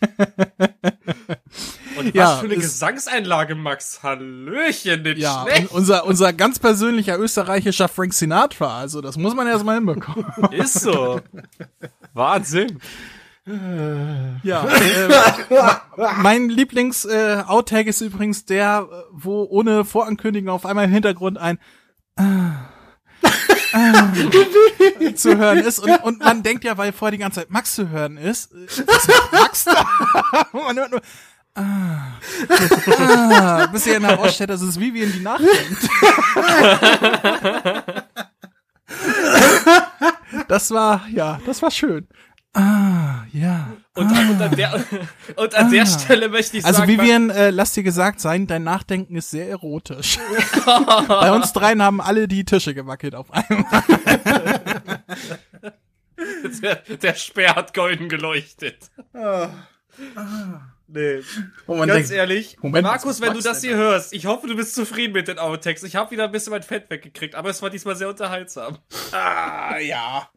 [1.96, 4.02] Und ja, was für eine Gesangseinlage, Max.
[4.02, 5.72] Hallöchen, nicht ja, schlecht.
[5.72, 8.78] Unser, unser ganz persönlicher österreichischer Frank Sinatra.
[8.78, 10.26] Also das muss man erstmal hinbekommen.
[10.52, 11.20] Ist so.
[12.14, 12.80] Wahnsinn.
[14.42, 15.08] Ja, äh,
[16.18, 21.58] mein Lieblings-Outtag äh, ist übrigens der, wo ohne Vorankündigung auf einmal im Hintergrund ein
[22.18, 22.24] äh,
[23.72, 27.74] äh, zu hören ist und, und man denkt ja, weil vorher die ganze Zeit Max
[27.74, 28.52] zu hören ist,
[28.86, 29.86] was Max da?
[30.52, 31.00] man hört nur
[31.54, 32.18] Ah,
[33.00, 35.42] ah, bis ihr herausstellt, dass es in die Nacht
[40.46, 42.06] Das war, ja, das war schön.
[42.54, 43.76] Ah, ja.
[43.94, 44.84] Und, ah, und, an, der,
[45.36, 45.70] und an ah.
[45.70, 46.90] der Stelle möchte ich also, sagen.
[46.90, 50.18] Also Vivian, äh, lass dir gesagt sein, dein Nachdenken ist sehr erotisch.
[51.08, 53.82] Bei uns dreien haben alle die Tische gewackelt auf einmal.
[56.62, 58.90] der, der Speer hat golden geleuchtet.
[59.12, 59.50] Ah.
[60.86, 61.20] Nee.
[61.66, 65.12] Moment, Ganz ehrlich, Moment, Markus, wenn du das hier hörst, ich hoffe, du bist zufrieden
[65.12, 65.82] mit den Outtakes.
[65.82, 68.78] Ich habe wieder ein bisschen mein Fett weggekriegt, aber es war diesmal sehr unterhaltsam.
[69.12, 70.30] Ah, ja.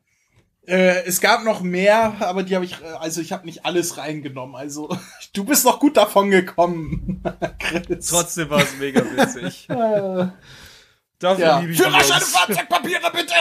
[0.67, 3.97] Äh, es gab noch mehr, aber die habe ich, äh, also ich habe nicht alles
[3.97, 4.55] reingenommen.
[4.55, 4.95] Also
[5.33, 7.23] du bist noch gut davon gekommen.
[7.59, 8.07] Chris.
[8.07, 9.67] Trotzdem war es mega witzig.
[11.19, 11.59] Dafür ja.
[11.59, 13.33] liebe ich Führerscheine, Fahrzeugpapiere, bitte!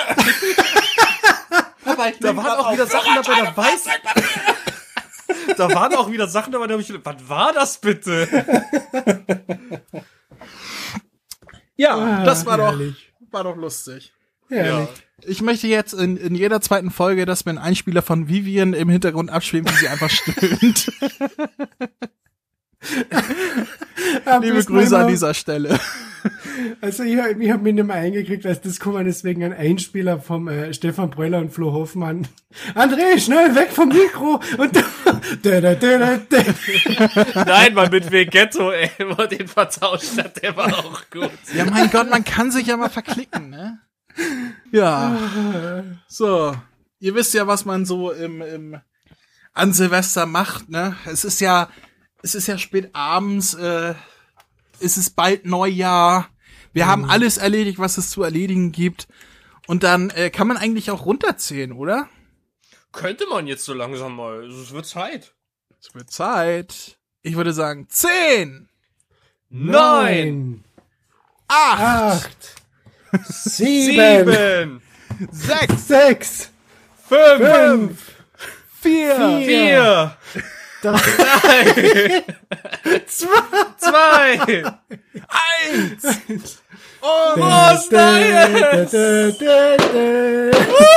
[1.86, 3.84] aber da waren auch wieder Sachen dabei, da weiß
[5.56, 8.28] da waren auch wieder Sachen dabei, da habe ich was war das bitte?
[11.76, 13.14] ja, ah, das war herrlich.
[13.18, 14.12] doch, war doch lustig.
[14.50, 14.88] Herrlich.
[14.88, 14.88] Ja.
[15.26, 18.88] Ich möchte jetzt in, in jeder zweiten Folge, dass mir ein Einspieler von Vivian im
[18.88, 20.92] Hintergrund abschwimmt, wie sie einfach stöhnt.
[24.40, 25.78] Liebe Grüße an dieser Stelle.
[26.80, 30.48] Also ich, ich habe mich nicht mehr eingekriegt, als das kommen deswegen ein Einspieler vom
[30.48, 32.26] äh, Stefan Breuler und Flo Hoffmann.
[32.74, 34.40] André, schnell weg vom Mikro!
[34.58, 34.82] Und da,
[35.42, 41.02] da, da, da, Nein, man mit Vegetto, ey, wo den vertauscht hat, der war auch
[41.10, 41.30] gut.
[41.54, 43.80] Ja, mein Gott, man kann sich ja mal verklicken, ne?
[44.72, 45.84] Ja.
[46.08, 46.56] So.
[46.98, 48.80] Ihr wisst ja, was man so im, im
[49.52, 50.96] an Silvester macht, ne?
[51.06, 51.70] Es ist ja
[52.22, 53.94] es ist ja spät abends, äh,
[54.80, 56.28] es ist bald Neujahr.
[56.72, 56.88] Wir mhm.
[56.88, 59.08] haben alles erledigt, was es zu erledigen gibt.
[59.66, 62.08] Und dann äh, kann man eigentlich auch runterzählen, oder?
[62.92, 64.44] Könnte man jetzt so langsam mal.
[64.44, 65.34] Es wird Zeit.
[65.80, 66.98] Es wird Zeit.
[67.22, 68.68] Ich würde sagen, zehn,
[69.50, 70.64] neun,
[71.48, 72.59] acht, acht
[73.24, 74.82] sieben, sieben,
[75.30, 76.50] sechs, sechs,
[77.08, 77.98] fünf, fünf
[78.80, 80.16] vier, vier
[80.82, 80.96] Drei.
[83.06, 83.28] Zwei.
[83.76, 84.64] Zwei.
[85.28, 86.04] Eins.
[87.00, 88.92] Und was Neues.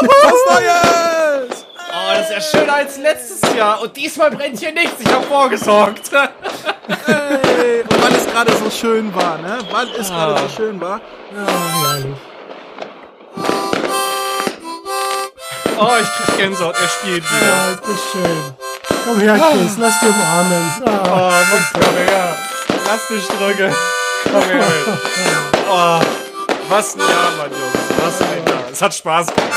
[0.06, 1.66] Was Neues.
[1.96, 3.82] Oh, das ist ja schöner als letztes Jahr.
[3.82, 4.96] Und diesmal brennt hier nichts.
[5.00, 6.12] Ich habe vorgesorgt.
[8.04, 9.60] Weil es gerade so schön war, ne?
[9.72, 10.14] Weil es ah.
[10.14, 11.00] gerade so schön war.
[11.34, 11.48] Ja,
[11.84, 12.18] herrlich.
[15.80, 16.76] Oh, ich krieg Gänsehaut.
[16.76, 17.48] Er spielt wieder.
[17.48, 18.54] Ja, ist das schön.
[19.06, 20.74] Komm her, Chris, lass dich umarmen.
[20.86, 22.38] Oh, oh Max, komm her.
[22.86, 23.76] Lass dich drücken.
[24.32, 24.66] Komm her.
[25.76, 26.00] Oh,
[26.70, 27.74] was ein Jahr, Mann, Jungs.
[27.98, 28.64] Was ein Jahr.
[28.72, 29.50] Es hat Spaß gemacht.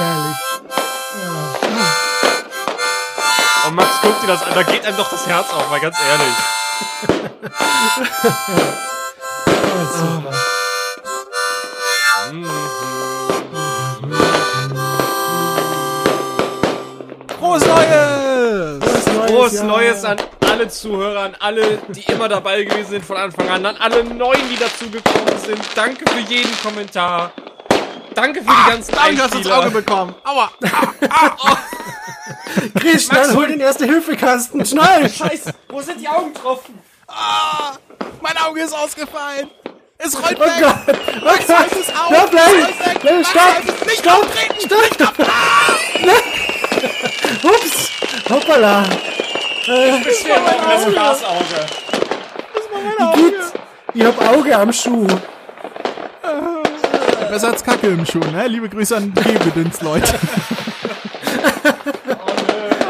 [0.00, 0.36] Ehrlich.
[1.22, 1.28] Ja.
[3.68, 4.54] Und Max, guck dir das an.
[4.54, 6.34] Da geht einem doch das Herz auf, mal ganz ehrlich.
[9.94, 10.34] Super.
[17.38, 19.04] Frohes Neues!
[19.26, 19.64] Frohes ja.
[19.64, 23.76] Neues an alle Zuhörer, an alle, die immer dabei gewesen sind von Anfang an, an
[23.76, 25.60] alle Neuen, die dazugekommen sind.
[25.74, 27.32] Danke für jeden Kommentar.
[28.14, 30.14] Danke für ah, die ganzen Danke, hast du ins Auge bekommen.
[30.24, 30.50] Aua.
[31.10, 31.56] Ah, ah, oh.
[32.78, 34.64] Chris, schnell, hol den Erste-Hilfe-Kasten.
[34.70, 35.10] Schnell.
[35.10, 36.78] Scheiße, wo sind die Augentropfen?
[37.08, 37.72] Ah,
[38.20, 39.50] mein Auge ist ausgefallen.
[39.98, 40.52] Es rollt oh weg.
[40.60, 40.96] Gott.
[41.20, 41.66] Oh Max, Gott.
[41.72, 42.08] es auf.
[42.08, 43.26] Stopp, bleib.
[43.26, 43.86] Stopp.
[43.86, 44.12] Nicht Stopp.
[44.12, 44.60] Auftreten.
[44.60, 45.14] Stopp.
[45.14, 45.18] Stopp.
[47.44, 47.90] Ups.
[48.30, 48.84] Hoppala.
[49.66, 50.32] Äh, ich bin
[50.68, 51.66] das Glasauge.
[52.54, 53.52] Das war mein Auge.
[53.94, 55.06] Ich hab Auge am Schuh.
[57.34, 58.46] Besser als Kacke im Schuh, ne?
[58.46, 60.14] Liebe Grüße an die Leute.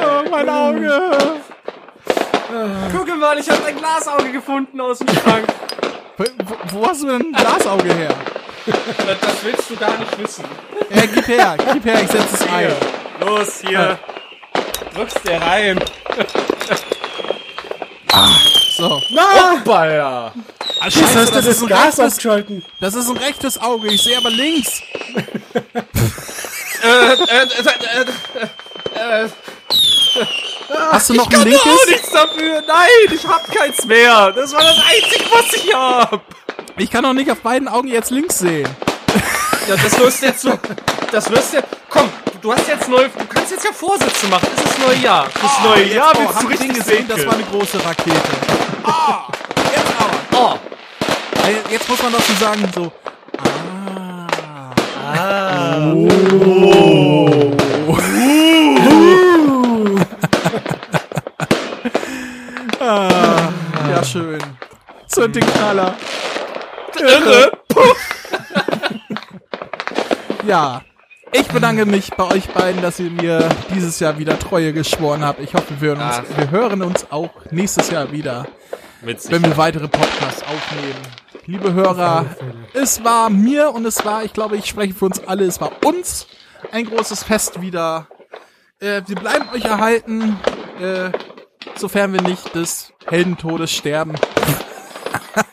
[0.05, 1.01] oh, mein Auge.
[2.93, 5.47] Guck mal, ich hab ein Glasauge gefunden aus dem Schrank.
[6.19, 6.25] Wo,
[6.73, 8.15] wo hast du denn ein Glasauge her?
[8.67, 10.45] Das willst du gar nicht wissen.
[10.91, 12.71] Ja, gib her, gib her, ich setz es ein.
[13.21, 13.99] Los, hier.
[14.95, 15.81] Drückst dir rein.
[18.13, 18.29] Ah,
[18.77, 19.01] so.
[19.11, 19.53] Na!
[19.53, 20.33] Hoppala!
[20.85, 22.62] Ah, Scheiße, du das, das Gas ausgeschalten?
[22.78, 24.82] Das ist ein rechtes Auge, ich sehe aber links.
[26.82, 27.45] äh, äh,
[28.95, 29.28] äh,
[30.91, 31.62] Hast du noch ich ein linkes?
[31.64, 32.62] Ich kann auch nichts dafür.
[32.68, 34.30] Nein, ich hab keins mehr.
[34.32, 36.22] Das war das Einzige, was ich hab.
[36.76, 38.68] Ich kann auch nicht auf beiden Augen jetzt links sehen.
[39.66, 40.59] Ja, das wirst du jetzt so.
[41.11, 41.62] Das wirst du.
[41.89, 42.11] Komm,
[42.43, 43.09] du hast jetzt neu.
[43.09, 44.47] Du kannst jetzt ja Vorsätze machen.
[44.59, 45.24] Es ist neue Jahr.
[45.30, 47.09] Fürs oh, neue Jahr oh, willst du richtig gesehen.
[47.09, 48.20] Das war eine große Rakete.
[48.82, 49.26] Ah,
[49.74, 50.01] jetzt aber.
[50.01, 50.04] Oh.
[51.71, 52.93] Jetzt muss man dazu sagen so.
[53.39, 54.27] Ah.
[55.17, 55.93] Ah.
[55.95, 57.53] Oh.
[62.81, 63.53] ah.
[63.91, 64.41] Ja schön.
[65.09, 65.95] Zünd den Knaller.
[66.99, 67.53] Irre.
[70.47, 70.83] ja.
[71.33, 75.41] Ich bedanke mich bei euch beiden, dass ihr mir dieses Jahr wieder Treue geschworen habt.
[75.41, 78.47] Ich hoffe, wir hören uns, wir hören uns auch nächstes Jahr wieder,
[79.03, 81.24] wenn wir weitere Podcasts aufnehmen.
[81.47, 82.25] Liebe Hörer,
[82.73, 85.73] es war mir und es war, ich glaube, ich spreche für uns alle, es war
[85.85, 86.27] uns
[86.73, 88.07] ein großes Fest wieder.
[88.81, 90.39] Äh, wir bleiben euch erhalten,
[90.81, 91.11] äh,
[91.77, 94.15] sofern wir nicht des Heldentodes sterben.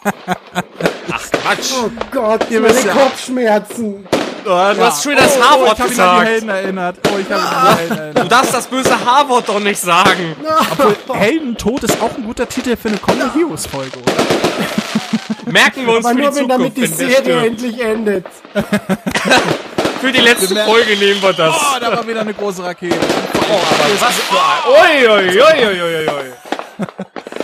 [1.12, 1.74] Ach Quatsch.
[1.84, 2.94] Oh Gott, ihr meine ja.
[2.94, 4.08] Kopfschmerzen.
[4.10, 4.76] Oh, du ja.
[4.80, 5.92] hast schon das oh, H-Wort oh, gesagt.
[5.92, 6.98] Ich habe mich an die Helden erinnert.
[7.06, 8.24] Oh, ich habe mich an die Helden erinnert.
[8.24, 10.38] Du darfst das böse H-Wort doch nicht sagen.
[10.72, 14.14] Obwohl, Heldentod ist auch ein guter Titel für eine Common Heroes Folge, oder?
[15.46, 18.26] Merken wir uns Aber für nur, die wenn Zukunft, damit die Serie endlich endet.
[20.02, 21.56] Für die letzte Folge nehmen wir das.
[21.56, 22.96] Oh, da war wieder eine große Rakete.
[22.98, 25.04] Oh, aber was für ein...
[25.06, 26.86] Oi, oi, oi, oi, oi, oi.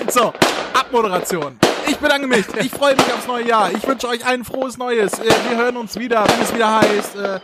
[0.11, 0.33] So,
[0.73, 1.59] Abmoderation.
[1.85, 2.45] Ich bedanke mich.
[2.59, 3.69] Ich freue mich aufs neue Jahr.
[3.71, 5.13] Ich wünsche euch ein frohes Neues.
[5.19, 7.15] Äh, Wir hören uns wieder, wenn es wieder heißt.
[7.15, 7.39] Äh,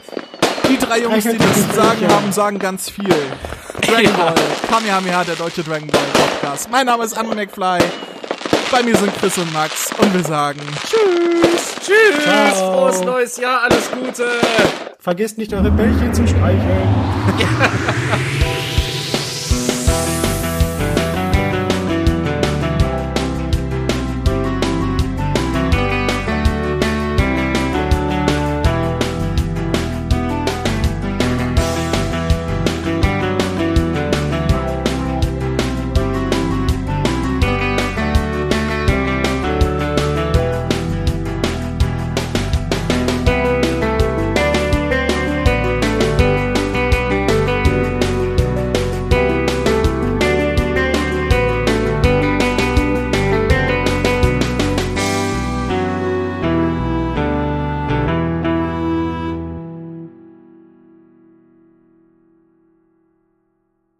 [0.67, 3.15] die drei Jungs, die das zu sagen haben, sagen ganz viel.
[3.87, 4.33] Dragon Ball,
[4.67, 6.71] Kamehameha, der deutsche Dragon Ball Podcast.
[6.71, 7.79] Mein Name ist Anne McFly.
[8.73, 11.75] Bei mir sind Chris und Max und wir sagen Tschüss.
[11.75, 12.23] Tschüss.
[12.23, 12.73] Ciao.
[12.73, 13.61] Frohes neues Jahr.
[13.61, 14.25] Alles Gute.
[14.97, 16.89] Vergesst nicht eure Bällchen zu streicheln.